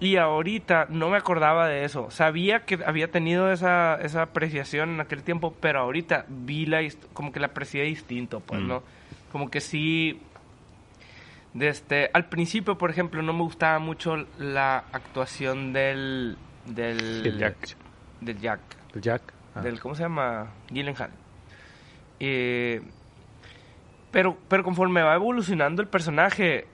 [0.00, 2.08] Y ahorita no me acordaba de eso.
[2.10, 6.78] Sabía que había tenido esa, esa apreciación en aquel tiempo, pero ahorita vi la
[7.12, 8.68] como que la aprecié distinto, pues, Mm.
[8.68, 8.82] ¿no?
[9.32, 10.20] Como que sí.
[11.54, 16.36] Desde, al principio, por ejemplo, no me gustaba mucho la actuación del.
[16.66, 17.26] del.
[17.26, 17.76] El Jack.
[18.20, 18.60] Del Jack.
[18.94, 19.22] El Jack.
[19.54, 19.60] Ah.
[19.62, 20.48] Del, ¿Cómo se llama?
[20.70, 21.10] Gyllenhaal.
[22.20, 22.82] Eh,
[24.10, 26.66] pero, pero conforme va evolucionando el personaje,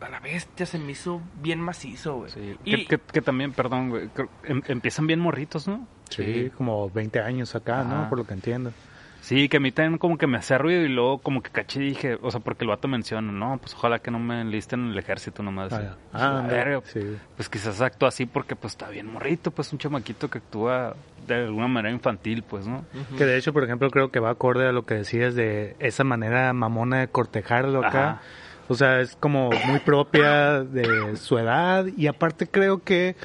[0.00, 2.30] a la bestia se me hizo bien macizo, güey.
[2.30, 2.56] Sí.
[2.64, 4.10] Y- Que, que- que también, perdón, güey.
[4.44, 5.86] em- empiezan bien morritos, ¿no?
[6.08, 8.08] Sí, como 20 años acá, ¿no?
[8.08, 8.72] Por lo que entiendo.
[9.20, 11.82] Sí, que a mí también como que me hacía ruido y luego como que caché
[11.82, 14.80] y dije, o sea, porque el vato menciona, no, pues ojalá que no me enlisten
[14.86, 15.72] en el ejército nomás.
[15.72, 15.96] Ah.
[16.10, 17.16] Pues, Ah, verga, sí.
[17.36, 21.34] Pues quizás actúa así porque pues está bien morrito, pues un chamaquito que actúa de
[21.34, 22.84] alguna manera infantil, pues, ¿no?
[23.16, 26.02] Que de hecho, por ejemplo, creo que va acorde a lo que decías de esa
[26.02, 28.10] manera mamona de cortejarlo acá.
[28.10, 28.22] Ajá.
[28.68, 33.16] O sea, es como muy propia de su edad y aparte creo que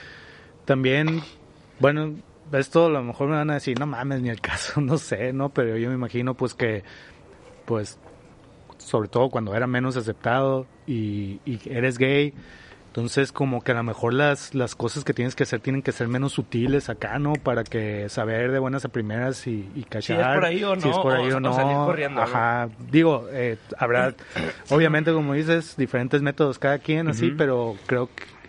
[0.66, 1.22] también,
[1.80, 2.16] bueno,
[2.54, 5.34] esto a lo mejor me van a decir, no mames, ni el caso, no sé,
[5.34, 5.50] ¿no?
[5.50, 6.84] Pero yo me imagino pues que,
[7.66, 7.98] pues,
[8.78, 12.34] sobre todo cuando era menos aceptado y, y eres gay,
[12.88, 15.92] entonces como que a lo mejor las, las cosas que tienes que hacer tienen que
[15.92, 17.34] ser menos sutiles acá, ¿no?
[17.34, 20.34] Para que saber de buenas a primeras y, y cachar.
[20.36, 21.54] por ahí o Si es no, por ahí o- o, o no.
[21.54, 22.28] salir corriendo, ¿no?
[22.28, 22.70] Ajá.
[22.90, 24.14] Digo, eh, habrá,
[24.70, 28.08] obviamente como dices, diferentes métodos cada quien, así, pero creo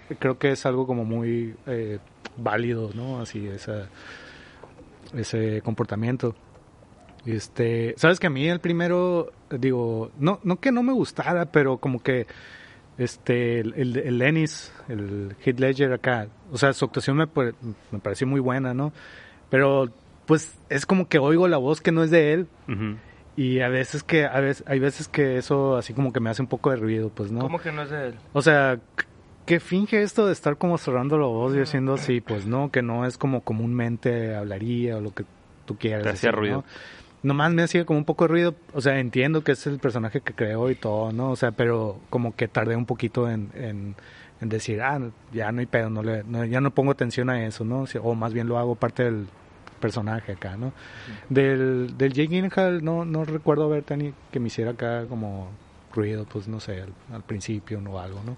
[0.08, 1.98] que, creo que es algo como muy eh,
[2.36, 3.20] válido, ¿no?
[3.20, 3.88] Así, esa,
[5.14, 6.34] ese comportamiento.
[7.24, 11.78] Este, sabes que a mí el primero, digo, no, no que no me gustara, pero
[11.78, 12.26] como que
[12.98, 17.26] este, el, el, el Ennis, el Heath Ledger acá, o sea, su actuación me,
[17.90, 18.92] me pareció muy buena, ¿no?
[19.50, 19.88] Pero,
[20.24, 22.46] pues, es como que oigo la voz que no es de él,
[23.36, 26.42] y a veces que, a veces, hay veces que eso así como que me hace
[26.42, 27.40] un poco de ruido, pues, ¿no?
[27.40, 28.14] ¿Cómo que no es de él?
[28.32, 28.78] O sea,
[29.46, 32.82] que finge esto de estar como cerrando la voz y haciendo así, pues no, que
[32.82, 35.24] no es como comúnmente hablaría o lo que
[35.64, 36.02] tú quieras.
[36.02, 36.56] Te hacía ruido.
[36.56, 36.64] ¿no?
[37.22, 40.20] Nomás me hacía como un poco de ruido, o sea, entiendo que es el personaje
[40.20, 41.30] que creó y todo, ¿no?
[41.30, 43.94] O sea, pero como que tardé un poquito en, en,
[44.40, 45.00] en decir, ah,
[45.32, 47.84] ya no hay pedo, no le, no- ya no pongo atención a eso, ¿no?
[48.02, 49.26] O más bien lo hago parte del
[49.80, 50.72] personaje acá, ¿no?
[51.28, 55.48] Del, del Jake Gyllenhaal no, no recuerdo haber tenido que me hiciera acá como
[55.94, 58.36] ruido, pues no sé, al, al principio o algo, ¿no?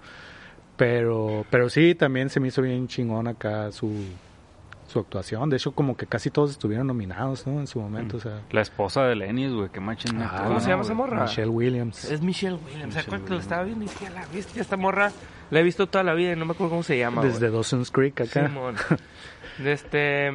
[0.79, 3.91] Pero, pero sí, también se me hizo bien chingón acá su,
[4.87, 5.49] su actuación.
[5.49, 7.59] De hecho, como que casi todos estuvieron nominados, ¿no?
[7.59, 8.41] En su momento, o sea...
[8.51, 10.21] La esposa de Lenny, güey, qué machín.
[10.21, 11.23] Ah, ¿Cómo se llama esa morra?
[11.23, 12.05] Michelle Williams.
[12.05, 12.93] Es Michelle Williams.
[12.93, 15.11] ¿Se acuerdan que lo estaba viendo y dije, "A la bestia, esta morra
[15.51, 17.21] la he visto toda la vida y no me acuerdo cómo se llama.
[17.21, 17.33] güey".
[17.33, 18.47] Desde Dawson's Creek acá.
[18.47, 18.75] Simón.
[19.65, 20.31] Este.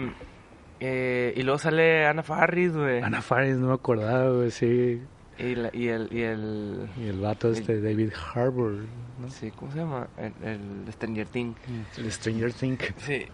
[0.81, 3.01] eh, y luego sale Ana Farris, güey.
[3.01, 5.01] Ana Faris, no me acordaba, güey, sí.
[5.39, 6.09] Y, la- y el.
[6.13, 8.85] Y el Y el vato este, David Harbour,
[9.21, 9.29] ¿no?
[9.31, 10.07] sí, ¿cómo se llama?
[10.17, 11.57] El, el Stranger Things.
[11.99, 12.95] El Stranger Things.
[12.99, 13.27] Sí.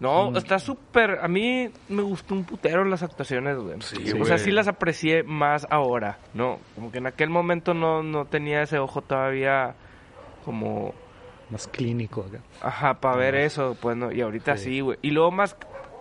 [0.00, 1.18] No, está súper.
[1.20, 3.80] A mí me gustó un putero las actuaciones, güey.
[3.80, 4.24] Sí, o güey.
[4.26, 6.60] sea, sí las aprecié más ahora, ¿no?
[6.76, 9.74] Como que en aquel momento no, no tenía ese ojo todavía
[10.44, 10.94] como.
[11.50, 12.40] Más clínico acá.
[12.62, 14.12] Ajá, para ver eso, pues no.
[14.12, 14.64] Y ahorita Sí.
[14.64, 14.98] sí, güey.
[15.02, 15.56] Y luego más.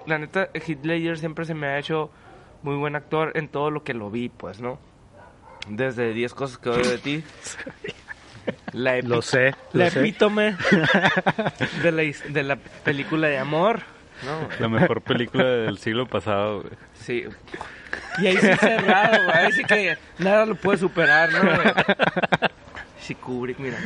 [0.05, 0.49] La neta,
[0.83, 2.11] Ledger siempre se me ha hecho
[2.63, 4.79] muy buen actor en todo lo que lo vi, pues, ¿no?
[5.69, 7.23] Desde 10 cosas que odio de ti.
[8.71, 9.99] La Lo sé, la lo sé.
[9.99, 10.55] epítome
[11.83, 13.81] de la, de la película de amor.
[14.23, 14.47] ¿no?
[14.61, 16.73] La mejor película del siglo pasado, güey.
[16.93, 17.25] Sí.
[18.19, 19.37] Y ahí sí cerrado, güey.
[19.37, 21.41] Ahí sí que nada lo puede superar, ¿no?
[21.43, 21.57] güey?
[23.01, 23.77] Sí, Kubrick, mira.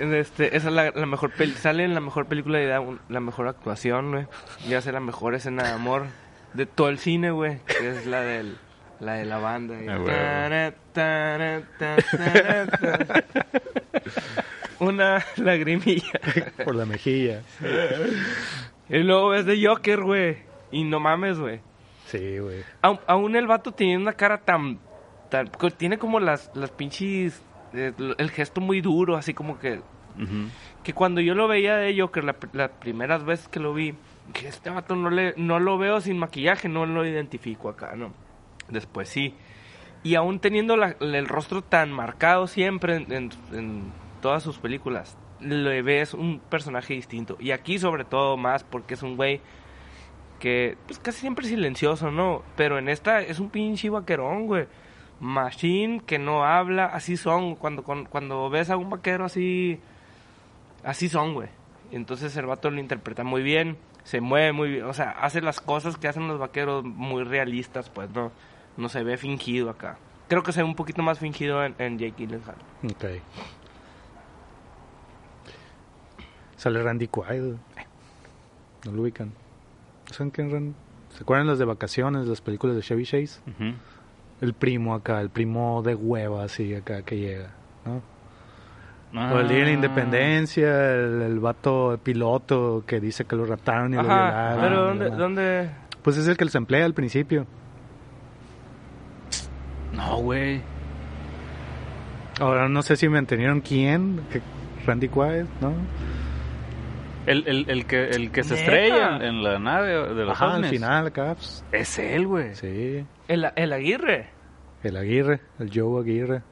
[0.00, 3.20] Este, esa es la, la mejor peli sale en la mejor película edad, un- la
[3.20, 4.26] mejor actuación, güey.
[4.66, 6.06] Y hace la mejor escena de amor
[6.54, 7.58] de todo el cine, güey.
[7.66, 8.56] Que es la del
[8.98, 9.74] la de la banda.
[9.82, 11.96] y- Ah, ta, ta.
[14.78, 16.12] Una lagrimilla.
[16.64, 17.42] Por la mejilla.
[18.88, 20.38] Y luego ves de Joker, güey.
[20.72, 21.60] Y no mames, güey.
[22.06, 22.62] Sí, güey.
[23.06, 24.78] Aún, el vato tiene una cara tan...
[25.28, 27.42] tan tiene como las, las pinches...
[27.72, 29.80] el gesto muy duro, así como que...
[30.16, 30.48] Ujú.
[30.82, 33.94] Que cuando yo lo veía de Joker, la, las primeras veces que lo vi,
[34.32, 38.12] que este vato no, le, no lo veo sin maquillaje, no lo identifico acá, ¿no?
[38.68, 39.34] Después sí.
[40.02, 43.82] Y aún teniendo la- el rostro tan marcado siempre en, en- en
[44.20, 47.36] todas sus películas, le ves un personaje distinto.
[47.38, 49.40] Y aquí sobre todo más porque es un güey
[50.38, 52.42] que pues casi siempre silencioso, ¿no?
[52.56, 54.66] Pero en esta es un pinche vaquerón, güey.
[55.20, 57.54] Machine que no habla, así son.
[57.54, 59.78] Cuando, cuando, cuando ves a un vaquero así,
[60.82, 61.48] así son, güey.
[61.92, 65.60] Entonces el vato lo interpreta muy bien, se mueve muy bien, o sea, hace las
[65.60, 68.30] cosas que hacen los vaqueros muy realistas, pues no,
[68.76, 69.98] no se ve fingido acá.
[70.28, 72.56] Creo que se ve un poquito más fingido en, en Jake Gyllenhaal.
[72.84, 73.04] Ok.
[76.56, 77.54] Sale Randy Quaid.
[78.84, 79.32] No lo ubican.
[80.08, 80.74] ¿No saben quién es Randy?
[81.16, 83.40] ¿Se acuerdan las de vacaciones, las películas de Chevy Chase?
[83.48, 83.74] Ujú.
[84.40, 87.50] El primo acá, el primo de hueva así acá que llega,
[87.84, 88.02] ¿no?
[89.14, 89.32] Ah.
[89.34, 93.92] O el día de la independencia, el, el vato piloto que dice que lo raptaron
[93.92, 94.60] y lo violaron.
[94.60, 95.70] pero ¿dónde, dónde?
[96.02, 97.46] Pues es el que los emplea al principio.
[99.92, 100.62] No, güey.
[102.40, 104.40] Ahora no sé si me entendieron quién, que
[104.86, 105.72] Randy Quaid, ¿no?
[107.26, 108.62] El, el, el que, el que se ¿Neta?
[108.64, 112.54] estrella en, en la nave de los Ajá, al final pues, Es él, güey.
[112.54, 113.04] sí.
[113.28, 114.30] El, el Aguirre.
[114.82, 116.42] El Aguirre, el Joe Aguirre.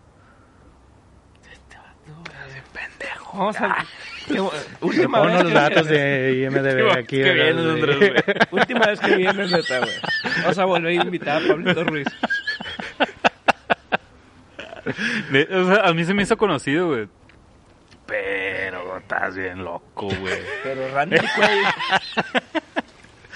[3.32, 3.84] Vamos a...
[4.26, 7.22] Qué bu- última Pon vez los datos de IMDB aquí.
[7.22, 7.64] que vienes.
[7.66, 8.12] Andrés, güey.
[8.50, 9.90] Última vez que vienes, neta, güey.
[10.42, 12.06] Vamos a volver a invitar a Pablito Ruiz.
[15.30, 17.08] De- o sea, a mí se me hizo conocido, güey.
[18.06, 18.47] Pero
[18.98, 20.38] estás bien loco, güey.
[20.62, 21.64] Pero Randy Quaid.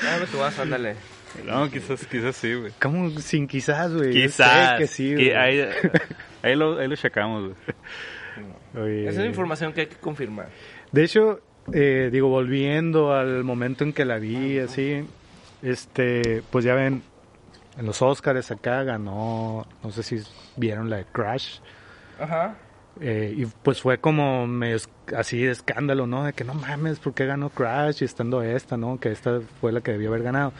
[0.02, 0.96] Dame tu vas, ándale.
[1.44, 2.72] No, quizás, quizás sí, güey.
[2.80, 4.12] ¿Cómo sin quizás, güey?
[4.12, 4.70] Yo Quizás.
[4.70, 5.32] sé que sí, güey.
[5.32, 5.60] ahí,
[6.42, 7.54] ahí, lo, ahí lo checamos,
[8.74, 9.02] güey.
[9.06, 10.48] Esa es la información que hay que confirmar.
[10.90, 11.40] De hecho,
[11.72, 15.06] eh, digo, volviendo al momento en que la vi, así,
[15.62, 17.02] este, pues ya ven,
[17.78, 20.20] en los Oscars acá ganó, no sé si
[20.56, 21.58] vieron la de Crash,
[22.20, 22.54] Ajá.
[23.00, 24.76] Eh, y pues fue como medio
[25.16, 26.24] así de escándalo, ¿no?
[26.24, 29.00] De que no mames, ¿por qué ganó Crash y estando esta, ¿no?
[29.00, 30.52] Que esta fue la que debió haber ganado.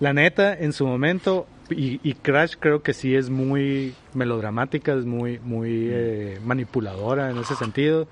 [0.00, 5.04] La neta, en su momento, y, y Crash creo que sí es muy melodramática, es
[5.04, 8.08] muy, muy eh, manipuladora en ese sentido.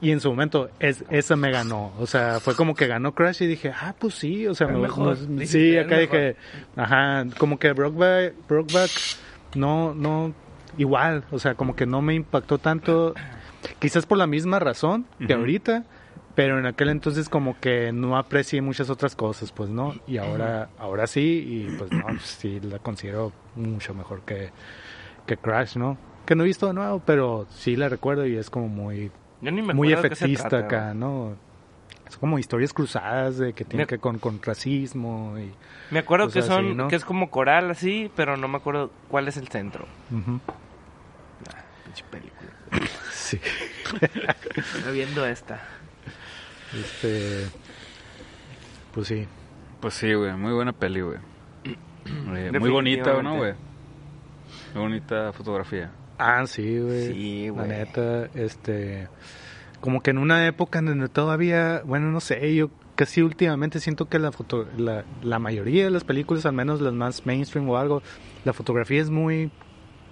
[0.00, 1.92] Y en su momento, es, esa me ganó.
[2.00, 4.46] O sea, fue como que ganó Crash y dije, ah, pues sí.
[4.48, 5.16] O sea, me- mejor.
[5.28, 6.00] no- sí, acá mejor.
[6.00, 6.36] dije,
[6.76, 8.90] ajá, como que Brokeback, Brokeback
[9.54, 10.34] no, no,
[10.78, 11.24] igual.
[11.30, 13.14] O sea, como que no me impactó tanto.
[13.78, 15.84] Quizás por la misma razón que ahorita.
[16.34, 19.94] Pero en aquel entonces como que no aprecié muchas otras cosas, pues, ¿no?
[20.06, 24.48] Y ahora, ahora sí, y pues no, sí la considero mucho mejor que,
[25.26, 25.98] que Crash, ¿no?
[26.24, 29.10] Que no he visto de nuevo, pero sí la recuerdo y es como muy,
[29.74, 30.94] muy efectista trata, acá.
[30.94, 31.36] ¿no?
[32.08, 35.52] Es como historias cruzadas de que tiene Me- que con, con racismo y...
[35.90, 36.88] Me acuerdo que así, son ¿no?
[36.88, 39.84] que es como coral así, pero no me acuerdo cuál es el centro.
[40.10, 40.40] Ujú.
[41.92, 42.50] Pinche película.
[43.12, 43.38] Sí.
[44.56, 45.60] Estoy viendo esta.
[46.74, 47.46] Este...
[48.92, 49.26] Pues sí.
[49.80, 51.18] Pues sí, güey, muy buena peli, güey.
[52.34, 53.52] Eh, muy bonita, ¿no, güey?
[54.74, 55.92] Muy bonita fotografía.
[56.18, 57.12] Ah, sí, güey.
[57.12, 57.68] Sí, La güey.
[57.68, 59.08] neta, este...
[59.80, 64.08] Como que en una época en donde todavía, bueno, no sé, yo casi últimamente siento
[64.08, 67.76] que la foto, la, la mayoría de las películas, al menos las más mainstream o
[67.76, 68.02] algo,
[68.44, 69.52] la fotografía es muy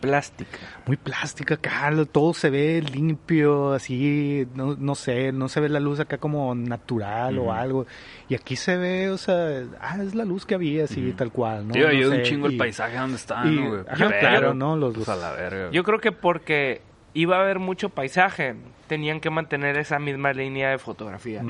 [0.01, 0.59] Plástica.
[0.87, 5.81] muy plástica acá, todo se ve limpio, así, no, no sé, no se ve la
[5.81, 7.87] luz acá como natural o algo.
[8.29, 11.67] Y aquí se ve, o sea, ah, es la luz que había, así, tal cual,
[11.69, 11.75] ¿no?
[11.75, 13.81] Tío, No ayuda sé, un chingo el paisaje donde está, y- ¿no, güey?
[13.89, 14.77] ajá, Pero, claro, ¿no?
[14.77, 15.71] Los- pues a la verga.
[15.71, 16.81] Yo creo que porque
[17.15, 18.55] iba a haber mucho paisaje,
[18.87, 21.43] tenían que mantener esa misma línea de fotografía.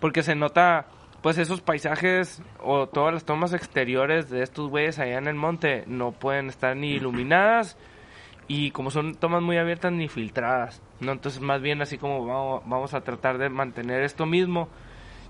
[0.00, 0.86] Porque se nota,
[1.26, 5.82] pues esos paisajes o todas las tomas exteriores de estos güeyes allá en el monte
[5.88, 7.76] no pueden estar ni iluminadas
[8.46, 10.80] y como son tomas muy abiertas ni filtradas.
[11.00, 14.68] No, entonces más bien así como vamos, vamos a tratar de mantener esto mismo.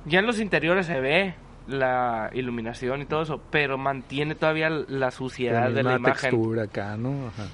[0.05, 1.35] Ya en los interiores se ve
[1.67, 6.99] la iluminación y todo eso, pero mantiene todavía la suciedad de la imagen, textura acá,
[6.99, 7.29] ¿no?
[7.29, 7.47] Ajá.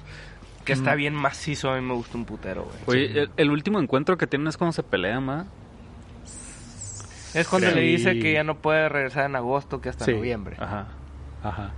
[0.65, 3.05] que está bien macizo, a mí me gusta un putero, güey.
[3.05, 5.45] Oye, el, el último encuentro que tienen es cuando se pelean, ¿ma?
[7.33, 7.75] Es cuando Sí.
[7.75, 10.13] le dice que ya no puede regresar en agosto, que hasta Sí.
[10.13, 10.55] noviembre.
[10.59, 10.87] Ajá.
[11.43, 11.71] Ajá.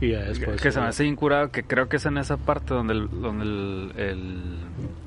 [0.00, 0.60] Y ya después...
[0.60, 3.44] que se me hace incurado, que creo que es en esa parte donde el, donde
[3.44, 4.54] el, el,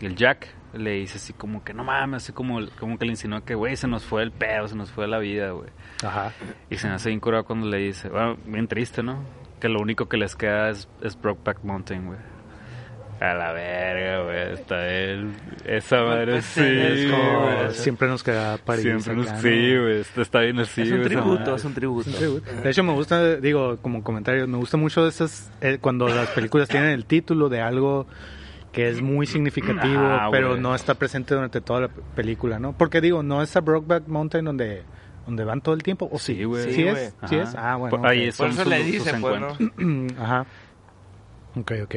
[0.02, 3.44] el Jack le dice así como que no mames, así como, como que le insinuó
[3.46, 5.70] que, güey, se nos fue el pedo, se nos fue la vida, güey.
[6.04, 6.32] Ajá.
[6.70, 9.20] Y se me hace incurado cuando le dice, bueno, bien triste, ¿no?
[9.62, 12.20] Que lo único que les queda es, es Brokeback Mountain, güey.
[13.22, 15.32] A la verga, güey, está él.
[15.64, 17.72] Esa madre pues, sí, es como- güey.
[17.76, 18.82] Siempre nos queda París.
[18.82, 19.28] Siempre nos...
[19.42, 22.10] Sí, güey, está, está bien así, es un tributo, es un tributo.
[22.10, 22.42] Sí, güey.
[22.64, 26.68] De hecho, me gusta, digo, como comentario, me gusta mucho esas, eh, cuando las películas
[26.68, 28.08] tienen el título de algo
[28.72, 30.62] que es muy significativo, Ah, pero güey.
[30.62, 32.74] no está presente durante toda la película, ¿no?
[32.76, 34.82] Porque digo, no es a Brokeback Mountain donde,
[35.28, 36.38] donde van todo el tiempo, ¿o sí?
[36.38, 36.64] Sí, güey.
[36.64, 37.14] ¿Sí, Sí, es?
[37.30, 37.54] ¿Sí es?
[37.56, 37.98] Ah, bueno.
[37.98, 38.38] Por- ahí es.
[38.38, 39.42] Por eso sus- le sus dice, pues.
[40.20, 40.46] Ajá.
[41.56, 41.96] Ok, ok.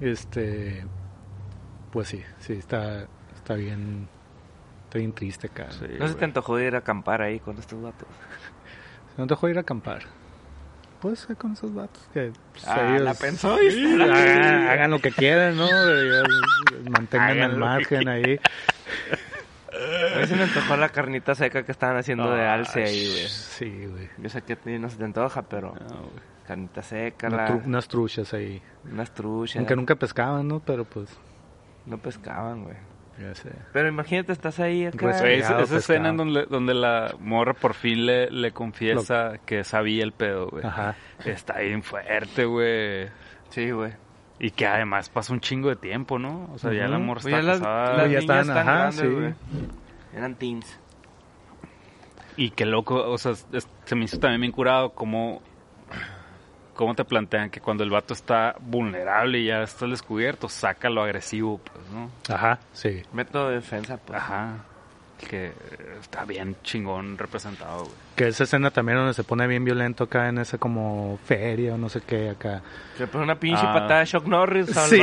[0.00, 0.84] Este,
[1.92, 4.08] pues sí, sí, está, está bien,
[4.84, 5.70] está bien triste acá.
[5.70, 8.08] Sí, ¿No se te antojó ir a acampar ahí con estos vatos?
[9.16, 10.02] ¿No te dejó ir a acampar?
[11.00, 14.90] Puedes ser con esos vatos que pues, Ah, ellos la pensó y Sí, hagan, hagan
[14.90, 15.68] lo que quieran, ¿no?
[16.90, 18.40] Mantengan el margen ahí.
[20.14, 23.06] A mí se me antojó la carnita seca que estaban haciendo de Ah, alce ahí,
[23.10, 23.28] güey.
[23.28, 24.08] Sí, güey.
[24.18, 26.37] Yo sé que a ti no se te antoja, pero No, güey.
[26.48, 28.60] Carnita seca, Una la- tru- unas truchas ahí.
[28.90, 29.56] unas truchas.
[29.56, 30.60] Aunque nunca pescaban, ¿no?
[30.60, 31.08] Pero pues,
[31.86, 32.76] No pescaban, güey.
[33.20, 33.50] ya sé.
[33.72, 34.98] Pero imagínate, estás ahí acá.
[34.98, 39.38] Pues, Güey, Pescado, esa, escena en donde, donde la morra por fin le, le confiesa
[39.46, 40.64] que sabía el pedo, güey.
[40.66, 40.96] Ajá.
[41.24, 43.08] Está bien fuerte, güey.
[43.50, 43.92] Sí, güey.
[44.40, 46.48] Y que además pasa un chingo de tiempo, ¿no?
[46.54, 47.84] O sea, ya la morra Pues está ya las, casada.
[47.90, 49.06] las ya niñas están, están ajá, grandes, sí.
[49.08, 49.34] güey.
[50.14, 50.80] Eran teens.
[52.36, 55.42] Y qué loco, o sea, es- se me hizo también bien curado como...
[56.78, 61.02] ¿Cómo te plantean que cuando el vato está vulnerable y ya está descubierto, saca lo
[61.02, 62.08] agresivo, pues, ¿no?
[62.32, 63.02] Ajá, sí.
[63.12, 64.16] Método de defensa, pues.
[64.16, 64.58] Ajá.
[65.28, 65.50] Que
[66.00, 67.94] está bien chingón representado, güey.
[68.14, 71.78] Que esa escena también donde se pone bien violento acá en esa como feria o
[71.78, 72.62] no sé qué acá.
[72.96, 73.72] Se pone una pinche Ah.
[73.74, 74.66] patada de Shock Norris.
[74.88, 75.02] Sí.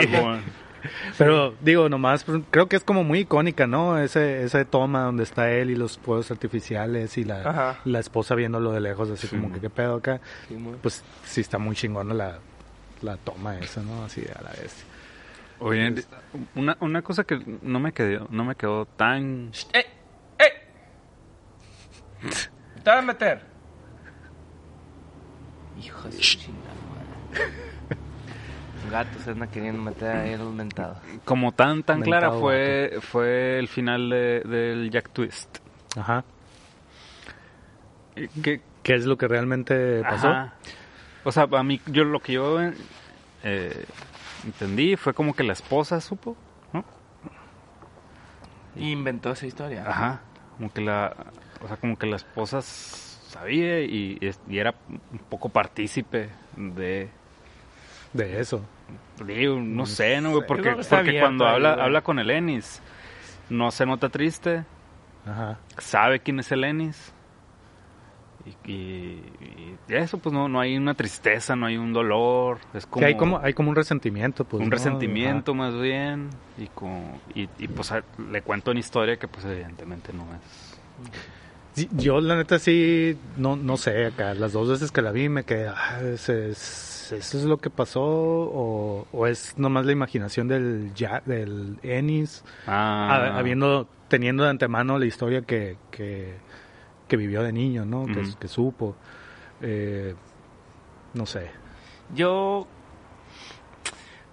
[1.17, 3.97] Pero digo, nomás, pues, creo que es como muy icónica, ¿no?
[3.97, 8.71] Ese, esa toma donde está él y los fuegos artificiales y la, la esposa viéndolo
[8.71, 9.53] de lejos, así Sí, como mo.
[9.55, 10.19] que qué pedo acá.
[10.47, 12.39] Sí, Pues sí está muy chingona la,
[13.01, 14.03] la toma esa, ¿no?
[14.05, 14.85] Así a la vez.
[15.59, 15.95] Oye,
[16.55, 19.51] una, una cosa que no me quedó, no me quedó tan...
[19.73, 19.85] ¡Eh!
[20.39, 22.27] ¡Eh!
[22.83, 23.41] Te vas a meter.
[25.81, 26.75] Hijo de chingada
[28.85, 28.97] madre.
[29.05, 30.97] Un gato se anda queriendo meter ahí en los mentados.
[31.25, 35.57] Como tan, tan Mentado clara fue, fue el final de- del Jack Twist.
[35.97, 36.23] Ajá.
[38.43, 40.27] Que, ¿Qué es lo que realmente pasó?
[40.29, 40.53] Ajá.
[41.23, 42.59] O sea, a mí, yo lo que yo
[43.43, 43.85] eh,
[44.45, 46.37] entendí fue como que la esposa supo,
[46.71, 46.85] ¿no?
[48.75, 49.83] Y inventó esa historia.
[49.87, 50.21] Ajá.
[50.57, 51.15] Como que la,
[51.63, 57.09] o sea, como que la esposa sabía y, y era un poco partícipe de,
[58.13, 58.61] De eso.
[59.25, 60.31] Digo, no sé, ¿no?
[60.31, 60.47] güey?
[60.47, 60.75] Porque,
[61.19, 61.85] cuando habla, güey.
[61.85, 62.81] habla con el Ennis,
[63.49, 64.63] no se nota triste,
[65.25, 65.57] Ajá.
[65.77, 67.11] sabe quién es el Ennis
[68.45, 72.59] Y, y- y eso, pues no, no hay una tristeza, no hay un dolor.
[72.75, 74.61] Es como, Que hay como, hay como un resentimiento, pues.
[74.61, 74.75] un ¿no?
[74.75, 76.29] resentimiento más bien.
[76.59, 80.71] Y, como, y, y, pues a- le cuento una historia que pues evidentemente no es.
[81.73, 85.27] Sí, Yo, la neta, sí, no, no sé, acá, las dos veces que la vi
[85.27, 88.01] me quedé, ah, ese es- ¿eso es lo que pasó?
[88.03, 94.49] O, o es nomás la imaginación del, ya, del Ennis, Ah, ha- habiendo, teniendo de
[94.49, 96.35] antemano la historia que, que,
[97.07, 98.05] que vivió de niño, ¿no?
[98.39, 98.95] Que supo.
[99.61, 100.15] Eh,
[101.13, 101.49] no sé.
[102.13, 102.67] Yo.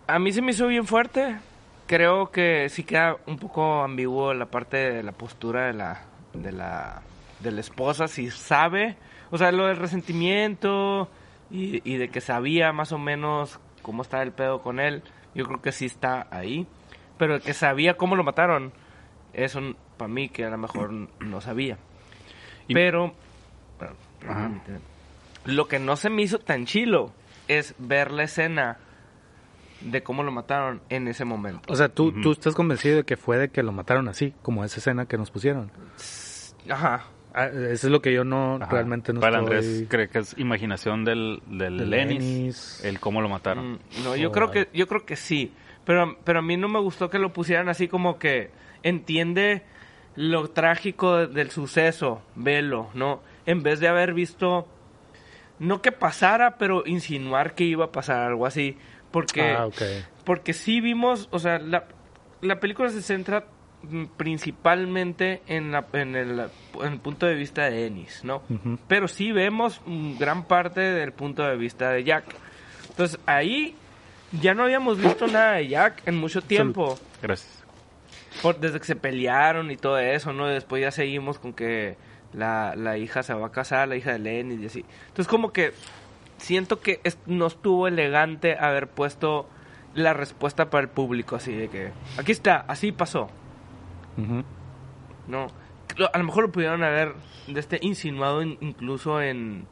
[0.06, 1.36] A mí se me hizo bien fuerte.
[1.86, 6.00] Creo que sí queda un poco ambiguo la parte de la postura de la.
[6.34, 7.02] de la.
[7.40, 8.96] de la esposa, si sabe.
[9.30, 11.08] O sea, lo del resentimiento
[11.52, 15.02] y, y de que sabía más o menos cómo estaba el pedo con él.
[15.34, 16.66] Yo creo que sí está ahí.
[17.18, 18.72] Pero el que sabía cómo lo mataron,
[19.32, 19.60] eso
[19.96, 21.78] para mí que a lo mejor no sabía.
[22.68, 23.12] Y- Pero.
[24.26, 24.60] bueno,
[25.44, 27.12] lo que no se me hizo tan chilo
[27.48, 28.78] es ver la escena
[29.80, 31.72] de cómo lo mataron en ese momento.
[31.72, 32.20] O sea, ¿tú, Ujú.
[32.20, 35.18] tú estás convencido de que fue de que lo mataron así, como esa escena que
[35.18, 35.70] nos pusieron.
[36.70, 37.04] Ajá.
[37.34, 38.70] Ah, eso es lo que yo no, Ajá.
[38.70, 39.56] realmente no Para estoy...
[39.56, 42.84] Andrés cree que es imaginación del, del, Lenis, Lenis.
[42.84, 43.72] el cómo lo mataron.
[43.72, 44.66] Mm, No, yo Oh, creo vale.
[44.66, 45.52] que yo creo que sí,
[45.84, 48.50] pero pero a mí no me gustó que lo pusieran así como que
[48.82, 49.62] entiende
[50.16, 53.22] lo trágico de- del suceso, velo, ¿no?
[53.46, 54.68] En vez de haber visto
[55.58, 58.76] no que pasara, pero insinuar que iba a pasar algo así,
[59.10, 59.68] porque Ah,
[60.24, 61.86] porque sí vimos, o sea, la,
[62.40, 63.44] la película se centra
[64.16, 66.40] principalmente en, la, en, el,
[66.80, 68.42] en el punto de vista de Ennis, ¿no?
[68.88, 69.80] Pero sí vemos
[70.18, 72.24] gran parte del punto de vista de Jack.
[72.90, 73.74] Entonces ahí
[74.40, 76.98] ya no habíamos visto nada de Jack en mucho tiempo.
[77.22, 77.62] Gracias.
[78.40, 80.46] Por- desde que se pelearon y todo eso, ¿no?
[80.46, 81.96] Después ya seguimos con que
[82.32, 84.84] la, la hija se va a casar, la hija de Lenny y así.
[85.08, 85.72] Entonces como que
[86.38, 89.48] siento que es- no estuvo elegante haber puesto
[89.94, 93.28] la respuesta para el público, así de que aquí está, así pasó,
[95.26, 95.46] ¿no?
[96.12, 97.14] A lo mejor lo pudieron haber
[97.46, 99.66] de este insinuado in- incluso en,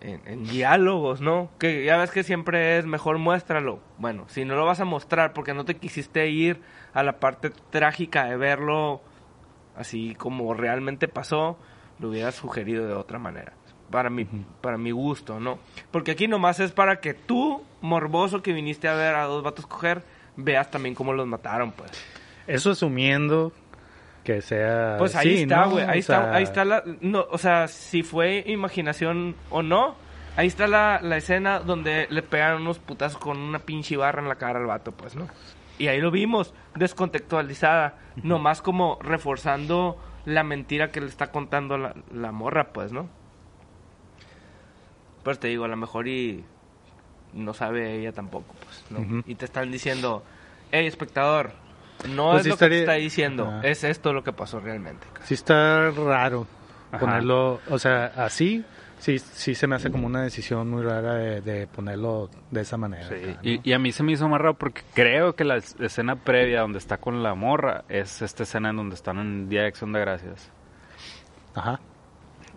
[0.00, 1.50] en, en diálogos, ¿no?
[1.58, 3.80] Que ya ves que siempre es mejor muéstralo.
[3.98, 6.60] Bueno, si no lo vas a mostrar porque no te quisiste ir
[6.92, 9.00] a la parte trágica de verlo
[9.76, 11.58] así como realmente pasó,
[11.98, 13.54] lo hubieras sugerido de otra manera.
[13.90, 14.26] Para mi,
[14.60, 15.58] para mi gusto, ¿no?
[15.90, 19.66] Porque aquí nomás es para que tú, morboso que viniste a ver a dos vatos
[19.66, 20.02] coger,
[20.36, 21.90] veas también cómo los mataron, pues.
[22.46, 23.52] Eso asumiendo
[24.24, 24.96] que sea...
[24.98, 25.70] Pues ahí sí, está, ¿no?
[25.72, 25.84] güey.
[25.84, 26.82] Ahí O está, ahí está la.
[27.00, 29.96] No, o sea, si fue imaginación o no,
[30.36, 34.28] ahí está la, la escena donde le pegan unos putazos con una pinche barra en
[34.28, 35.28] la cara al vato, pues, ¿no?
[35.78, 41.94] Y ahí lo vimos, descontextualizada, nomás como reforzando la mentira que le está contando la,
[42.12, 43.08] la morra, pues, ¿no?
[45.24, 46.44] Pues te digo, a lo mejor y
[47.32, 49.22] no sabe ella tampoco, pues, ¿no?
[49.26, 50.22] Y te están diciendo,
[50.70, 51.52] hey, espectador,
[52.08, 55.06] no Pues es sí lo que te está diciendo, es esto lo que pasó realmente.
[55.24, 56.46] Sí está raro
[56.90, 56.98] Ajá.
[56.98, 58.64] ponerlo, o sea, así,
[58.98, 62.76] sí, sí se me hace como una decisión muy rara de, de ponerlo de esa
[62.76, 63.08] manera.
[63.08, 63.48] Sí, acá, ¿no?
[63.48, 66.16] y, y a mí se me hizo más raro porque creo que la es- escena
[66.16, 69.68] previa donde está con la morra es esta escena en donde están en Día de
[69.68, 70.50] Acción de Gracias.
[71.54, 71.80] Ajá.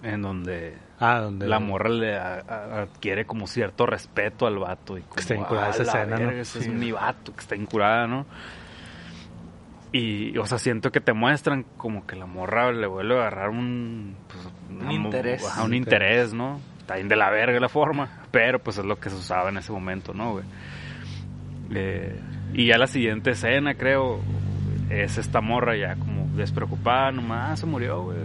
[0.03, 1.47] En donde Ah, donde...
[1.47, 4.97] la morra le a- a- adquiere como cierto respeto al vato.
[4.97, 6.67] Y como, está incurada "Ah, esa escena, ¿no?" ese Sí.
[6.69, 8.25] es mi vato que está incurada, ¿no?
[9.97, 13.49] Y, o sea, siento que te muestran como que la morra le vuelve a agarrar
[13.49, 14.15] un...
[14.27, 15.45] pues, mo- interés.
[15.45, 16.59] ajá, un interés, ¿no?
[16.79, 19.57] Está bien de la verga la forma, pero pues es lo que se usaba en
[19.57, 20.45] ese momento, ¿no, güey?
[21.73, 22.19] Eh,
[22.53, 24.19] y ya la siguiente escena, creo,
[24.89, 28.17] es esta morra ya como despreocupada, nomás se murió, güey.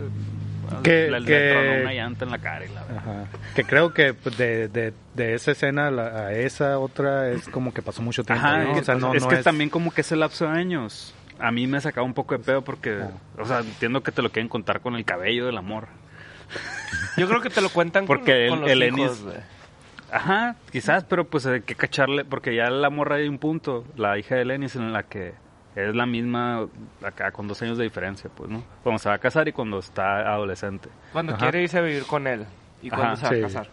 [0.85, 2.81] Que- le, le que- tronó una llanta en la cara y la.
[2.83, 3.25] Ajá.
[3.57, 7.49] Que creo que pues, de, de, de esa escena a, la- a esa otra es
[7.49, 8.45] como que pasó mucho tiempo.
[8.47, 8.73] Ajá, ¿no?
[8.75, 11.51] es, O sea, no- es no que también como que ese lapso de años a
[11.51, 13.01] mí me sacaba un poco de pedo porque,
[13.39, 15.89] o sea, entiendo que te lo quieren contar con el cabello del amor.
[17.17, 19.25] Yo creo que te lo cuentan Porque con, el- con los el hijos.
[20.13, 24.19] Ajá, quizás, pero pues hay que cacharle, porque ya la morra hay un punto, la
[24.19, 25.35] hija de Lenis, en la que
[25.77, 26.67] es la misma
[27.05, 28.65] acá con dos años de diferencia, pues, ¿no?
[28.83, 30.89] Cuando se va a casar y cuando está adolescente.
[31.13, 31.43] Cuando Ajá.
[31.43, 32.45] quiere irse a vivir con él.
[32.83, 33.39] Y Ajá, cuando se va sí.
[33.39, 33.69] a casar.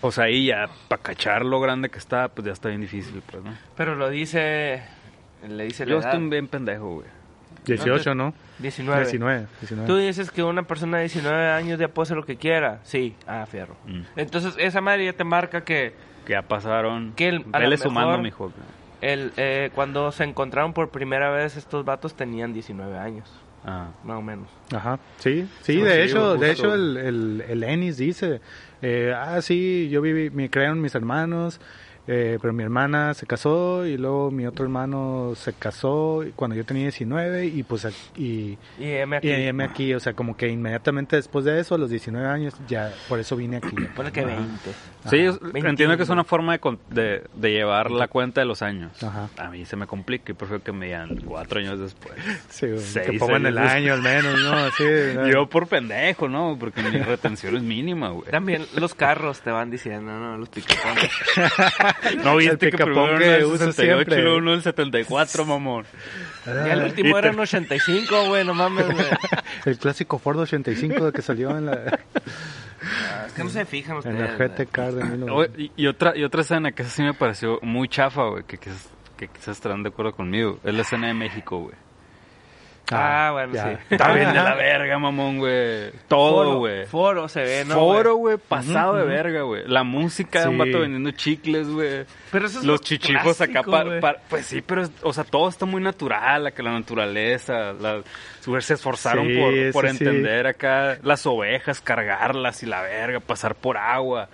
[0.00, 3.22] O sea, ahí ya, para cachar lo grande que está, pues ya está bien difícil,
[3.30, 3.54] pues, ¿no?
[3.76, 4.82] Pero lo dice...
[5.48, 6.12] Le dice la Yo edad.
[6.12, 7.06] estoy bien pendejo, güey.
[7.66, 8.32] 18, ¿no?
[8.60, 9.00] 19.
[9.02, 9.46] 19.
[9.60, 9.86] 19.
[9.88, 12.78] Tú dices que una persona de 19 años ya puede hacer lo que quiera.
[12.84, 13.14] Sí.
[13.26, 13.76] Ah, fierro.
[13.86, 14.02] Mm.
[14.16, 15.92] Entonces, esa madre ya te marca que
[16.24, 17.12] Que ya pasaron.
[17.16, 18.52] Que el- a Vele sumando, mejor- mijo.
[19.00, 23.28] el, eh, cuando se encontraron por primera vez estos vatos tenían 19 años.
[23.64, 23.88] Ah.
[24.04, 24.48] Más o menos.
[24.72, 26.36] Ajá, sí, sí, Sí, de sí, hecho, justo.
[26.44, 28.40] de hecho el, el, el Ennis dice,
[28.80, 31.60] eh, ah, sí, yo viví, me crearon mis hermanos,
[32.08, 36.64] eh, pero mi hermana se casó y luego mi otro hermano se casó cuando yo
[36.64, 37.86] tenía 19 y pues
[38.16, 39.28] y, Y M aquí.
[39.28, 42.54] y heme aquí, o sea, como que inmediatamente después de eso, a los 19 años,
[42.68, 43.74] ya, por eso vine aquí.
[43.94, 44.36] Ponle que Ajá.
[44.36, 44.70] 20.
[45.10, 45.16] Sí,
[45.52, 45.68] 21.
[45.68, 49.02] entiendo que es una forma de, con- de, de llevar la cuenta de los años.
[49.02, 49.28] Ajá.
[49.36, 52.14] A mí se me complica y prefiero que me digan cuatro años después.
[52.50, 54.52] Sí, güey, Seis que pongan el años año al menos, ¿no?
[54.52, 54.84] Así,
[55.14, 55.28] ¿no?
[55.32, 56.56] Yo por pendejo, ¿no?
[56.58, 58.30] Porque mi retención es mínima, güey.
[58.30, 60.38] También los carros te van diciendo, ¿no?
[60.38, 61.10] Los picapones.
[62.24, 65.44] No viste El que primero que uno del uso 68 y luego uno del 74,
[65.44, 65.84] mamón.
[66.44, 69.06] ya el último era en 85, güey, no mames, güey.
[69.64, 71.98] El clásico Ford 85 que salió en la,
[72.82, 74.16] Ah, Es que no se fijan ustedes.
[74.16, 74.48] en la.
[74.48, 75.58] GT Car de Oye, 1900.
[75.58, 78.58] Y, y otra, y otra escena que esa sí me pareció muy chafa, güey, que
[78.58, 80.60] quizás, que quizás estarán de acuerdo conmigo.
[80.62, 81.74] Es la escena de México, güey.
[82.92, 83.70] Ah, bueno, ya.
[83.70, 83.78] sí.
[83.90, 85.90] Está bien de la verga, mamón, güey.
[86.08, 86.86] Todo, güey.
[86.86, 87.74] Foro se ve, ¿no?
[87.74, 88.36] Foro, güey?
[88.36, 89.62] pasado de verga, güey.
[89.66, 92.04] La música un vato vendiendo chicles, güey.
[92.30, 94.18] Pero eso es Los lo chichifos acá para...
[94.28, 98.02] pues sí, pero, o sea, todo está muy natural, la que la naturaleza, la,
[98.60, 103.76] se esforzaron Sí, por, por entender acá las ovejas, cargarlas y la verga, pasar por
[103.76, 104.28] agua.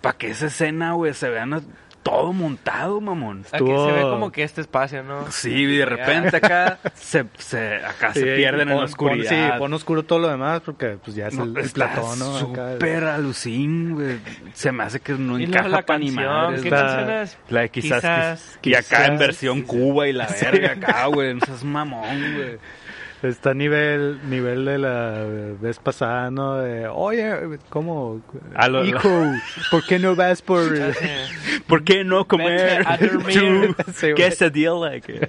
[0.00, 1.62] Para que esa escena, güey, se vean a-
[2.02, 3.40] todo montado, mamón.
[3.52, 5.30] Aquí Estuvo- se ve como que este espacio, ¿no?
[5.30, 9.30] Sí, y de repente acá se, se, acá se Sí, pierden en la pon- oscuridad.
[9.30, 12.18] pon- sí, pon oscuro todo lo demás porque pues ya es No, el, el platón,
[12.18, 12.38] ¿no?
[12.38, 14.18] Súper alucín, güey.
[14.54, 16.62] Se me hace que no encaja la para madres.
[16.62, 17.26] ¿qué La-?
[17.50, 21.34] La de quizás, Quizás, y acá en quizás, versión Cuba y la verga acá, güey.
[21.34, 22.58] No seas mamón, güey.
[23.22, 25.24] Está a nivel, nivel de la
[25.60, 26.58] vez pasada, ¿no?
[26.58, 28.22] De, Oye, ¿cómo?
[28.54, 29.10] A lo- Hijo,
[29.72, 30.62] ¿por qué no vas por...?
[31.66, 33.40] ¿Por qué no comer tu Sí,
[34.12, 34.14] güey.
[34.14, 35.00] quesadilla?
[35.00, 35.20] que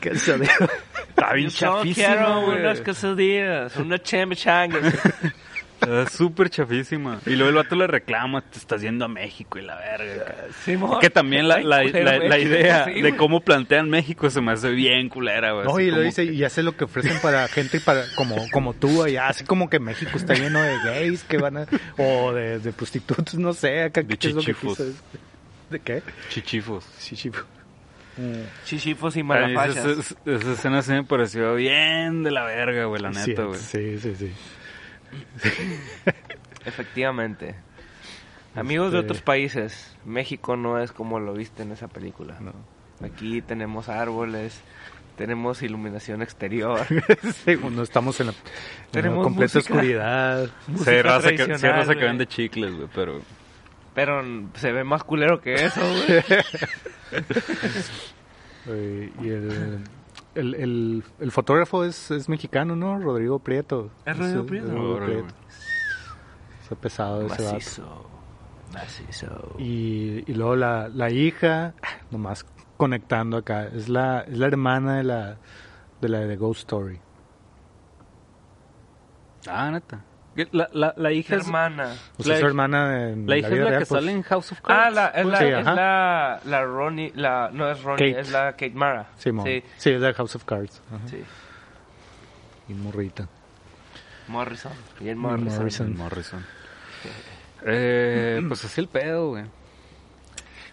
[0.00, 0.64] ¿Qué se dijo?
[1.08, 4.82] Está bien chafísima, quiero unas quesadillas, unas chemichangas.
[5.82, 7.20] Está súper chafísima.
[7.26, 10.34] Y luego el vato le reclama, te estás yendo a México y la verga.
[10.64, 11.00] Simón.
[11.00, 15.08] Que también la, la, la- idea Sí, de cómo plantean México se me hace bien
[15.08, 15.66] culera, güey.
[15.66, 19.02] No, y lo dice, y hace lo que ofrecen para gente para como como tú
[19.02, 21.66] allá, así como que México está lleno de gays que van a...
[21.98, 24.78] O de, de prostitutas, no sé, acá, De ¿qué es lo que chichifos.
[24.78, 24.92] quiso?
[25.70, 26.02] ¿De qué?
[26.30, 26.84] Chichifos.
[27.00, 27.44] Chichifo.
[28.64, 29.76] Chichifos y A mí malafachas.
[29.86, 33.44] Esa, esa- esa escena sí me pareció bien de la verga, güey, la Sí, neta,
[33.44, 33.58] güey.
[33.58, 34.32] Sí, sí, sí.
[36.64, 37.54] Efectivamente.
[38.54, 42.38] Amigos de Este- otros países, México no es como lo viste en esa película.
[42.40, 42.52] No.
[43.04, 44.60] Aquí tenemos árboles,
[45.16, 46.80] tenemos iluminación exterior.
[47.44, 49.74] Sí, no estamos en la, en la Tenemos completa música.
[49.74, 50.50] oscuridad.
[51.02, 53.20] raza que, raza que vende chicles, güey, pero...
[53.94, 54.22] Pero
[54.54, 55.80] se ve más culero que eso,
[58.66, 59.12] güey.
[59.22, 59.80] Y el,
[60.34, 62.98] el, el, el fotógrafo es, es mexicano, ¿no?
[62.98, 63.90] Rodrigo Prieto.
[64.04, 64.66] ¿Es Rodrigo Prieto?
[64.68, 65.34] Rodrigo Órale, Prieto.
[66.62, 67.54] Está pesado ese vato.
[67.54, 68.10] Macizo.
[68.72, 69.54] Macizo.
[69.58, 71.74] Y, y luego la, la hija,
[72.10, 75.36] nomás conectando acá, es la, es la hermana de la
[76.00, 76.98] de la de Ghost Story.
[79.46, 80.04] Ah, neta.
[80.52, 81.46] La, la, la hija es...
[81.46, 81.94] hermana.
[82.18, 84.60] La su hermana en La hija es la real, que pues, sale en House of
[84.62, 84.80] Cards.
[84.86, 88.20] Ah, la, es, la, Sí, es la, la Ronnie, la, no es Ronnie, Kate.
[88.20, 89.10] es la Kate Mara.
[89.18, 89.46] Simón.
[89.46, 90.80] Sí, Sí, es de House of Cards.
[90.90, 91.06] Ajá.
[91.08, 91.22] sí.
[92.68, 93.28] Y morrita.
[94.28, 94.72] Morrison.
[95.00, 95.58] Y el Morrison.
[95.58, 95.96] Morrison.
[95.96, 96.46] Morrison.
[97.66, 99.44] Eh, pues así el pedo, güey.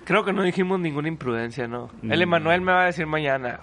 [0.06, 1.90] Creo que no dijimos ninguna imprudencia, ¿no.
[2.02, 2.22] El.
[2.22, 3.60] Emanuel me va a decir mañana.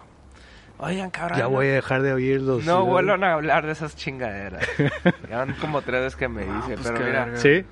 [0.78, 1.38] Oigan, cabrón.
[1.38, 2.64] Ya voy a dejar de oírlos.
[2.64, 4.66] No vuelvan a hablar de esas chingaderas.
[5.30, 7.24] ya van como tres veces que me dice, pues pero mira.
[7.24, 7.36] verga.
[7.38, 7.64] ¿Sí?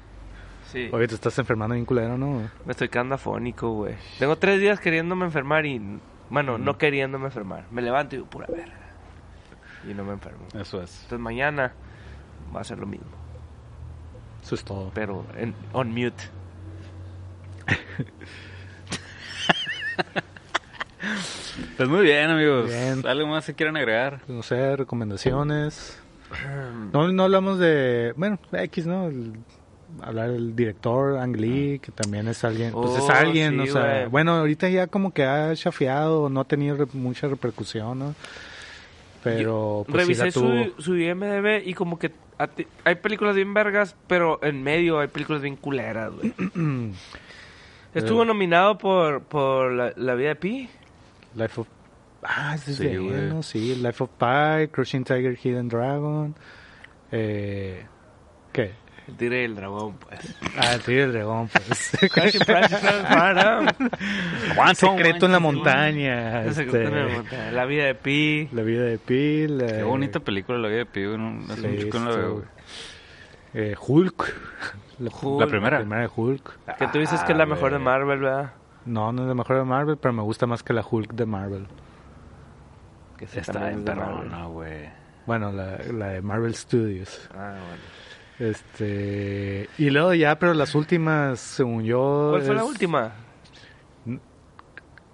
[0.73, 0.89] Sí.
[0.93, 2.49] Oye, te estás enfermando bien culero, ¿no?
[2.65, 3.95] Me estoy quedando afónico, güey.
[4.19, 6.01] Tengo tres días queriéndome enfermar y...
[6.31, 6.65] Bueno, Mm.
[6.65, 7.65] no queriéndome enfermar.
[7.71, 8.73] Me levanto y digo, pura verga.
[9.89, 10.47] Y no me enfermo.
[10.55, 10.95] Eso es.
[11.03, 11.73] Entonces mañana
[12.57, 13.07] va a ser lo mismo.
[14.43, 14.91] Eso es todo.
[14.95, 16.25] Pero en, on mute.
[21.77, 22.69] Pues muy bien, amigos.
[22.69, 23.07] Bien.
[23.07, 24.21] ¿Algo más que quieran agregar?
[24.29, 26.01] No sé, recomendaciones.
[26.93, 29.07] No, no hablamos de, bueno, X, ¿no?
[29.09, 29.35] El-
[30.03, 33.73] hablar del director Ang Lee, que también es alguien, pues Oh, es alguien, sí, o
[33.75, 38.15] sea, bueno, ahorita ya como que ha chafeado, no ha tenido re- mucha repercusión, ¿no?
[39.23, 40.75] Pero pues sí Revisé la tuvo.
[40.77, 44.99] su, su IMDB y como que a ti- hay películas bien vergas, pero en medio
[44.99, 46.33] hay películas bien culeras, güey.
[47.95, 48.27] Estuvo Eh.
[48.27, 50.69] nominado por, por la, la vida de Pi.
[51.35, 51.66] Life of
[52.22, 53.20] Ah, ese es Sí, de él, güey.
[53.28, 53.43] ¿no?
[53.43, 56.35] Sí, Life of Pi, Crushing Tiger, Hidden Dragon.
[57.12, 57.85] Eh,
[58.53, 58.72] ¿Qué?
[59.07, 60.35] El tigre y el dragón, pues.
[60.57, 61.68] Ah, sí, el dragón, pues.
[64.74, 66.43] Secreto en la montaña.
[66.43, 67.51] El este, secreto en la montaña.
[67.53, 68.49] La vida de Pi.
[68.53, 69.47] La vida de Pi.
[69.49, 71.18] la- Qué bonita película la vida de Pi, güey.
[71.18, 72.45] No, hace mucho que no la veo, güey.
[73.55, 74.35] Eh, Hulk.
[75.01, 75.41] La, Hulk.
[75.41, 75.78] La primera.
[75.78, 76.76] la primera de Hulk.
[76.78, 77.85] Que tú dices que es la Ah, mejor de güey.
[77.85, 78.53] Marvel, ¿verdad?
[78.87, 81.26] No, no es la mejor de Marvel, pero me gusta más que la Hulk de
[81.26, 81.66] Marvel.
[83.16, 84.89] Que sí, Está en perrona, güey.
[85.26, 87.28] Bueno, la, la de Marvel Studios.
[87.35, 88.51] Ah, bueno.
[88.51, 89.68] Este.
[89.78, 92.28] Y luego ya, pero las últimas, según yo.
[92.32, 93.12] ¿Cuál fue la última?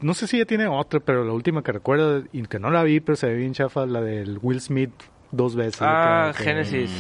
[0.01, 2.83] No sé si ya tiene otra, pero la última que recuerdo, y que no la
[2.83, 4.93] vi, pero se ve bien chafa, la del Will Smith
[5.31, 5.83] dos veces.
[5.83, 6.97] Ah, que- Génesis.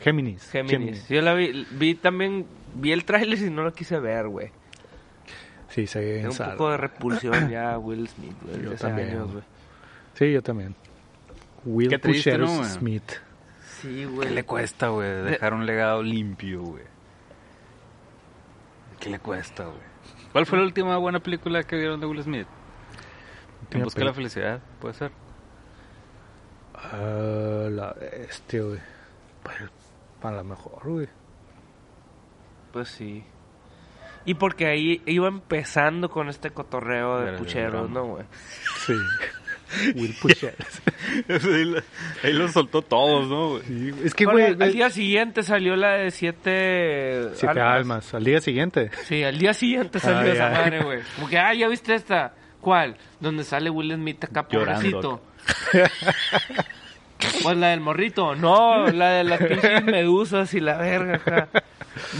[0.00, 0.50] Géminis.
[0.50, 1.08] Géminis.
[1.08, 2.44] Yo la vi, vi también,
[2.74, 4.50] vi el tráiler y no lo quise ver, güey.
[5.72, 8.62] Sí, se un poco de repulsión ya Will Smith, güey.
[8.62, 9.08] Yo también.
[9.08, 9.44] años, güey.
[10.12, 10.74] Sí, yo también.
[11.64, 12.68] Will Qué triste, Pusher ¿no, güey?
[12.68, 13.12] Smith.
[13.80, 14.30] Sí, ¿Qué güey.
[14.34, 15.22] le cuesta, güey?
[15.22, 16.84] Dejar un legado limpio, güey.
[19.00, 19.80] ¿Qué le cuesta, güey?
[20.32, 22.46] ¿Cuál fue la última buena película que vieron de Will Smith?
[23.70, 25.10] En busca de la felicidad, puede ser.
[26.74, 27.96] Ah, la
[28.28, 28.78] este, güey.
[29.42, 29.56] Pues,
[30.22, 31.08] a lo mejor, güey.
[32.72, 33.24] Pues sí.
[34.24, 37.90] Y porque ahí iba empezando con este cotorreo de pucheros.
[37.90, 38.24] ¿no, güey?
[38.86, 38.94] Sí.
[39.94, 40.54] Will Pusher.
[41.28, 41.80] ahí, lo,
[42.22, 43.62] ahí lo soltó todos, ¿no, güey?
[43.62, 47.30] Sí, es que, güey, al, al día siguiente salió la de siete...
[47.34, 48.12] siete almas.
[48.14, 48.90] Al día siguiente.
[49.04, 51.00] Sí, al día siguiente salió Ay, esa madre, güey.
[51.16, 52.34] Como que, ah, ¿ya viste esta?
[52.60, 52.96] ¿Cuál?
[53.18, 55.22] Donde sale Will Smith acá pobrecito.
[57.42, 58.34] Pues la del morrito.
[58.34, 61.48] No, la de las pinches medusas y la verga acá.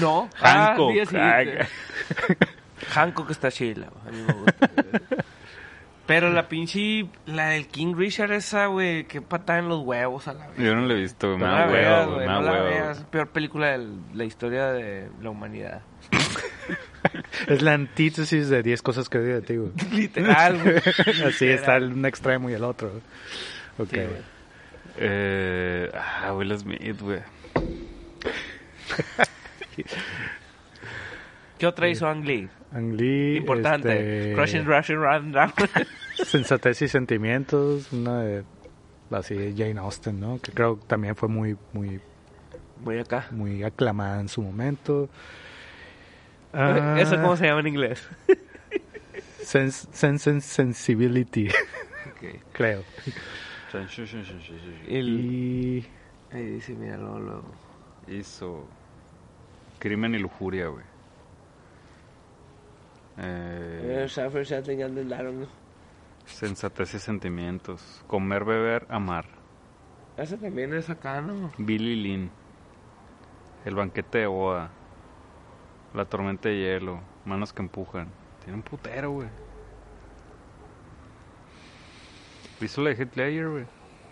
[0.01, 0.29] No.
[0.41, 0.89] Ah, Hancock.
[0.89, 1.69] al día siguiente.
[2.91, 4.09] Hancock está chila, güey.
[4.09, 4.71] A mí me gusta.
[4.75, 5.23] güey.
[6.05, 10.35] Pero la pinche, la del King Richard esa, güey, qué patada en los huevos a
[10.35, 10.59] la vez.
[10.59, 11.39] Yo no lo he visto, güey.
[11.39, 12.65] Me No da la veas, huevo, güey, no la huevo.
[12.65, 13.05] veas.
[13.05, 15.83] Peor película de la historia de la humanidad.
[17.49, 19.73] Es la antítesis de 10 cosas que odio de ti, güey.
[19.93, 20.77] Literal, güey.
[21.27, 22.93] Así está el un extremo y el otro.
[23.79, 23.89] Ok.
[23.91, 24.23] Sí, güey.
[24.99, 27.21] Eh, ah, Will Smith, güey.
[31.63, 32.49] ¿Qué otra hizo Ang Lee?
[32.73, 33.93] Ang Lee, Importante.
[33.93, 35.53] este, Crushing, Rushing, Run, Run.
[36.25, 38.43] Sensatez y sentimientos, una de
[39.13, 40.41] así de Jane Austen, ¿no?
[40.41, 42.01] Que creo que también fue muy muy
[42.83, 43.29] Voy acá.
[43.31, 45.09] muy aclamada en su momento.
[46.53, 48.09] Ah, ¿Eso cómo se llama en inglés?
[49.45, 51.49] Sense, Sense and Sensibility,
[52.53, 52.83] creo.
[54.89, 55.09] El...
[55.09, 55.87] Y
[56.33, 57.55] Ahí dice, mira, luego, luego.
[58.09, 58.67] Hizo
[59.79, 60.91] Crimen y Lujuria, güey.
[63.19, 64.07] Eh,
[66.25, 68.03] sensatez y sentimientos.
[68.07, 69.27] Comer, beber, amar.
[70.17, 71.53] Ese también es acá, ¿no?
[71.59, 72.31] Billy Lynn.
[73.65, 74.71] El banquete de boda.
[75.95, 77.01] La tormenta de hielo.
[77.25, 78.09] Manos que empujan.
[78.43, 79.29] Tiene un putero, güey.
[82.61, 83.65] La de Hitler, güey.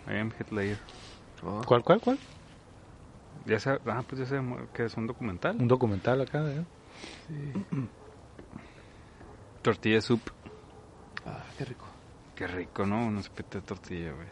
[0.07, 0.77] I am Hitler.
[1.43, 1.61] Oh.
[1.65, 2.17] ¿cuál cuál cuál?
[3.45, 4.41] Ya sé, ah, pues ya sé
[4.73, 5.55] que es un documental.
[5.57, 6.65] Un documental acá, ¿eh?
[9.61, 10.21] Tortilla soup.
[11.25, 11.85] Ah, qué rico.
[12.35, 13.05] Qué rico, ¿no?
[13.05, 14.27] Unos pete de tortilla, güey.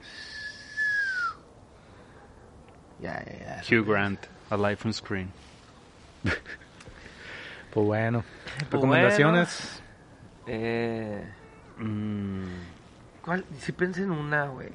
[3.00, 3.78] Ya, ya, ya.
[3.80, 4.20] Hugh Grant,
[4.50, 5.32] A Life on Screen.
[7.72, 8.24] Pues bueno.
[8.58, 9.82] Pues Recomendaciones.
[10.48, 11.24] Eh,
[11.78, 12.44] Mm,
[13.24, 13.46] ¿Cuál?
[13.60, 14.70] Si pensé en una, güey.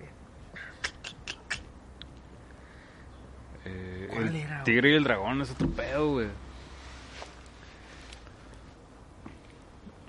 [3.65, 4.63] eh, ¿Cuál el era?
[4.65, 6.29] Tigre y el Dragón es otro pedo, güey.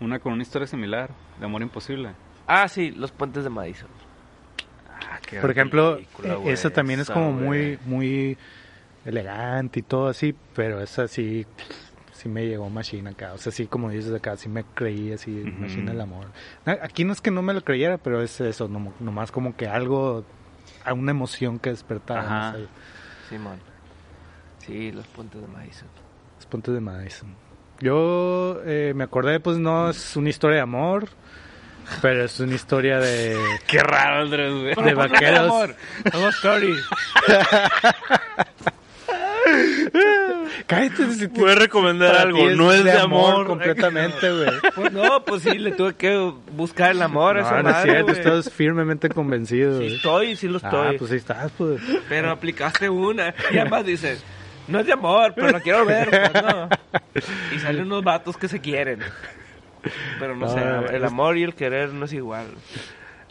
[0.02, 2.10] Una con una historia similar, de amor imposible.
[2.48, 3.89] Ah, sí, Los Puentes de Madison.
[4.89, 8.38] Ah, qué Por ejemplo, película, güey, esa también es como muy muy
[9.06, 11.46] elegante y todo así, pero esa sí
[12.12, 15.41] sí me llegó machine acá, o sea, sí como dices acá, sí me creí así
[15.43, 15.52] Ujú.
[15.62, 16.28] machine el amor.
[16.82, 19.68] Aquí no es que no me lo creyera, pero es eso, no, nomás como que
[19.68, 20.26] algo
[20.84, 22.22] a una emoción que despertaba.
[22.22, 22.52] Ajá.
[22.54, 22.68] no sé,
[23.30, 23.60] Simón.
[24.60, 25.88] Sí, Los Puentes de Madison.
[26.38, 27.36] los puntos de Madison.
[27.82, 31.10] Yo eh, me acordé, pues no es una historia de amor,
[32.02, 34.76] pero es una historia de Qué raro, Andrés, güey.
[34.88, 35.40] de vaqueros.
[35.40, 35.76] Amor,
[36.14, 36.74] amor story.
[40.68, 43.46] Cállate, si te- Puedes recomendar algo, ti no es de amor.
[43.46, 44.50] completamente, güey.
[44.76, 47.76] Pues no, pues sí, le tuve que buscar el amor a esa No, no es
[47.76, 49.80] madre, cierto, estás firmemente convencido.
[49.80, 50.96] Sí estoy, sí lo estoy.
[50.96, 51.82] Ah, pues ahí estás, pues.
[52.10, 53.34] Pero aplicaste una.
[53.52, 54.24] Y además dices,
[54.68, 56.09] no es de amor, pero lo quiero ver.
[56.09, 56.70] pues, no.
[57.55, 58.99] Y salen unos vatos que se quieren.
[60.20, 60.53] Pero no, No,
[60.88, 62.47] sé, el amor y el querer no es igual.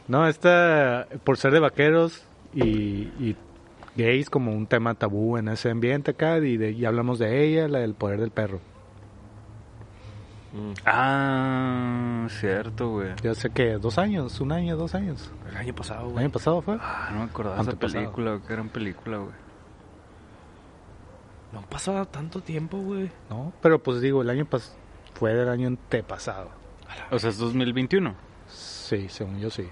[0.09, 2.25] No, esta, por ser de vaqueros
[2.55, 2.65] y,
[3.19, 3.37] y
[3.97, 7.69] gays como un tema tabú en ese ambiente acá y, de, y hablamos de ella,
[7.69, 8.61] la del poder del perro.
[10.85, 13.09] Ah, cierto, güey.
[13.23, 15.33] Ya sé que dos años, un año, dos años.
[15.51, 16.25] El año pasado, El güey.
[16.25, 16.77] año pasado fue.
[16.81, 19.33] Ah, no me acordaba de esa película, qué gran película, güey.
[21.55, 23.11] No ha pasado tanto tiempo, güey.
[23.31, 24.77] No, pero pues digo, el año pas
[25.15, 26.51] fue del año antepasado.
[27.11, 28.15] O sea, es 2021.
[28.49, 29.69] Sí, según yo sí.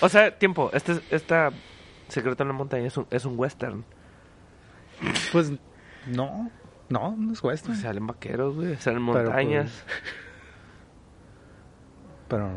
[0.00, 0.70] O sea, tiempo.
[0.72, 1.50] Este, esta
[2.08, 3.84] Secreto en la Montaña es un, es un western.
[5.32, 5.52] Pues
[6.06, 6.50] no,
[6.88, 7.76] no, no es western.
[7.76, 8.76] Salen vaqueros, güey.
[8.76, 9.84] Salen Pero, montañas.
[12.28, 12.50] pero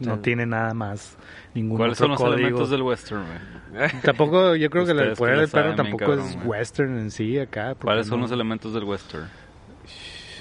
[0.00, 1.16] no tiene nada más
[1.54, 2.48] ningún ¿Cuáles son otro los código.
[2.48, 3.90] elementos del western, güey?
[4.02, 7.74] Tampoco, yo creo que el poder del perro tampoco cabrón, es western en sí acá.
[7.74, 9.28] ¿Cuáles son no- los elementos del western?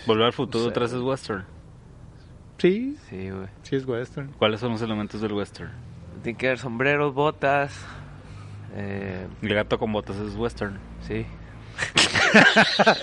[0.05, 0.73] Volver al futuro No sé.
[0.75, 1.45] 3 es western.
[2.57, 3.47] Sí, Sí, güey.
[3.63, 4.31] sí es western.
[4.37, 5.71] ¿Cuáles son los elementos del western?
[6.23, 7.73] Tiene que haber sombreros, botas.
[8.75, 10.77] Eh, El gato con botas es western.
[11.01, 11.25] sí.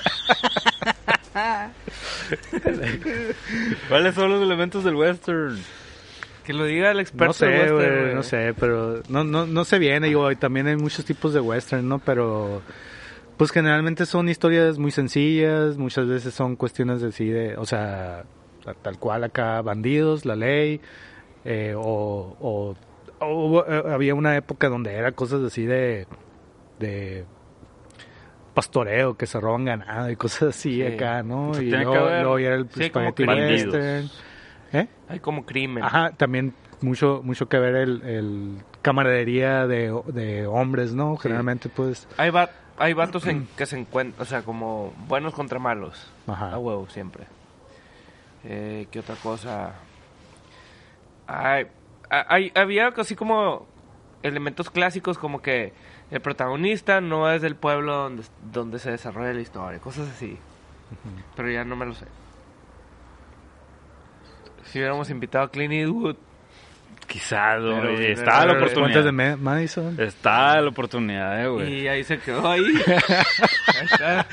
[3.88, 5.58] ¿Cuáles son los elementos del western?
[6.44, 9.78] Que lo diga el experto No sé, western, no sé, pero no, no, no sé
[9.78, 11.98] bien, digo, y también hay muchos tipos de western, ¿no?
[12.00, 12.62] Pero,
[13.36, 18.24] pues generalmente son historias muy sencillas, muchas veces son cuestiones de sí, de, o sea,
[18.64, 20.80] ta- tal cual acá, bandidos, la ley,
[21.44, 22.76] eh, o, o,
[23.20, 26.06] o hubo- eh, había una época donde era cosas así de,
[26.80, 27.24] de
[28.54, 30.82] pastoreo, que se roban ganado y cosas así Sí.
[30.82, 31.48] acá, ¿no?
[31.52, 33.74] Pues y luego, haber- luego era el sí, bandidos.
[33.74, 34.10] western.
[34.72, 34.88] ¿Eh?
[35.08, 35.84] Hay como crimen.
[35.84, 41.16] Ajá, también mucho mucho que ver el, el camaradería de, de hombres, ¿no?
[41.16, 45.58] Generalmente, pues, Hay, va- hay vatos en, que se encuentran, o sea, como buenos contra
[45.58, 46.10] malos.
[46.26, 46.52] Ajá.
[46.54, 47.24] A huevo, siempre.
[48.44, 49.74] Eh, ¿Qué otra cosa?
[51.26, 51.66] Hay,
[52.10, 53.66] hay, había así como
[54.22, 55.72] elementos clásicos como que
[56.10, 60.38] el protagonista no es del pueblo donde, donde se desarrolla la historia, cosas así.
[61.36, 62.06] Pero ya no me lo sé.
[64.64, 66.16] Si hubiéramos invitado a Clint Eastwood,
[67.06, 68.12] Quizás, güey.
[68.12, 69.04] Está la oportunidad.
[69.04, 70.00] de Ma- Madison.
[70.00, 71.82] Está la oportunidad, eh, güey.
[71.82, 72.62] y ahí se quedó ahí.
[72.96, 74.26] ahí está.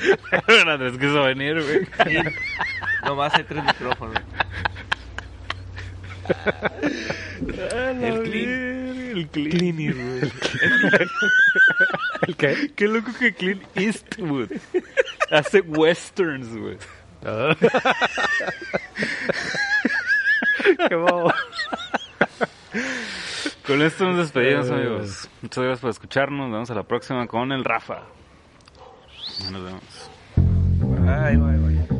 [0.46, 1.86] Pero Andrés quiso venir, güey.
[3.04, 4.14] Nomás hay tres micrófonos.
[7.58, 9.16] El Clint.
[9.16, 9.50] El Clint.
[9.52, 10.32] Clint Eastwood.
[12.28, 12.70] ¿El qué?
[12.74, 14.48] Qué loco que Clint Eastwood
[15.30, 16.78] hace westerns, güey.
[20.88, 21.32] Qué bobo.
[23.66, 24.74] Con esto nos despedimos, Eh.
[24.74, 25.28] amigos.
[25.42, 26.40] Muchas gracias por escucharnos.
[26.48, 28.02] Nos vemos a la próxima con el Rafa.
[29.50, 30.10] Nos vemos.
[31.08, 31.99] Ay, ay, ay.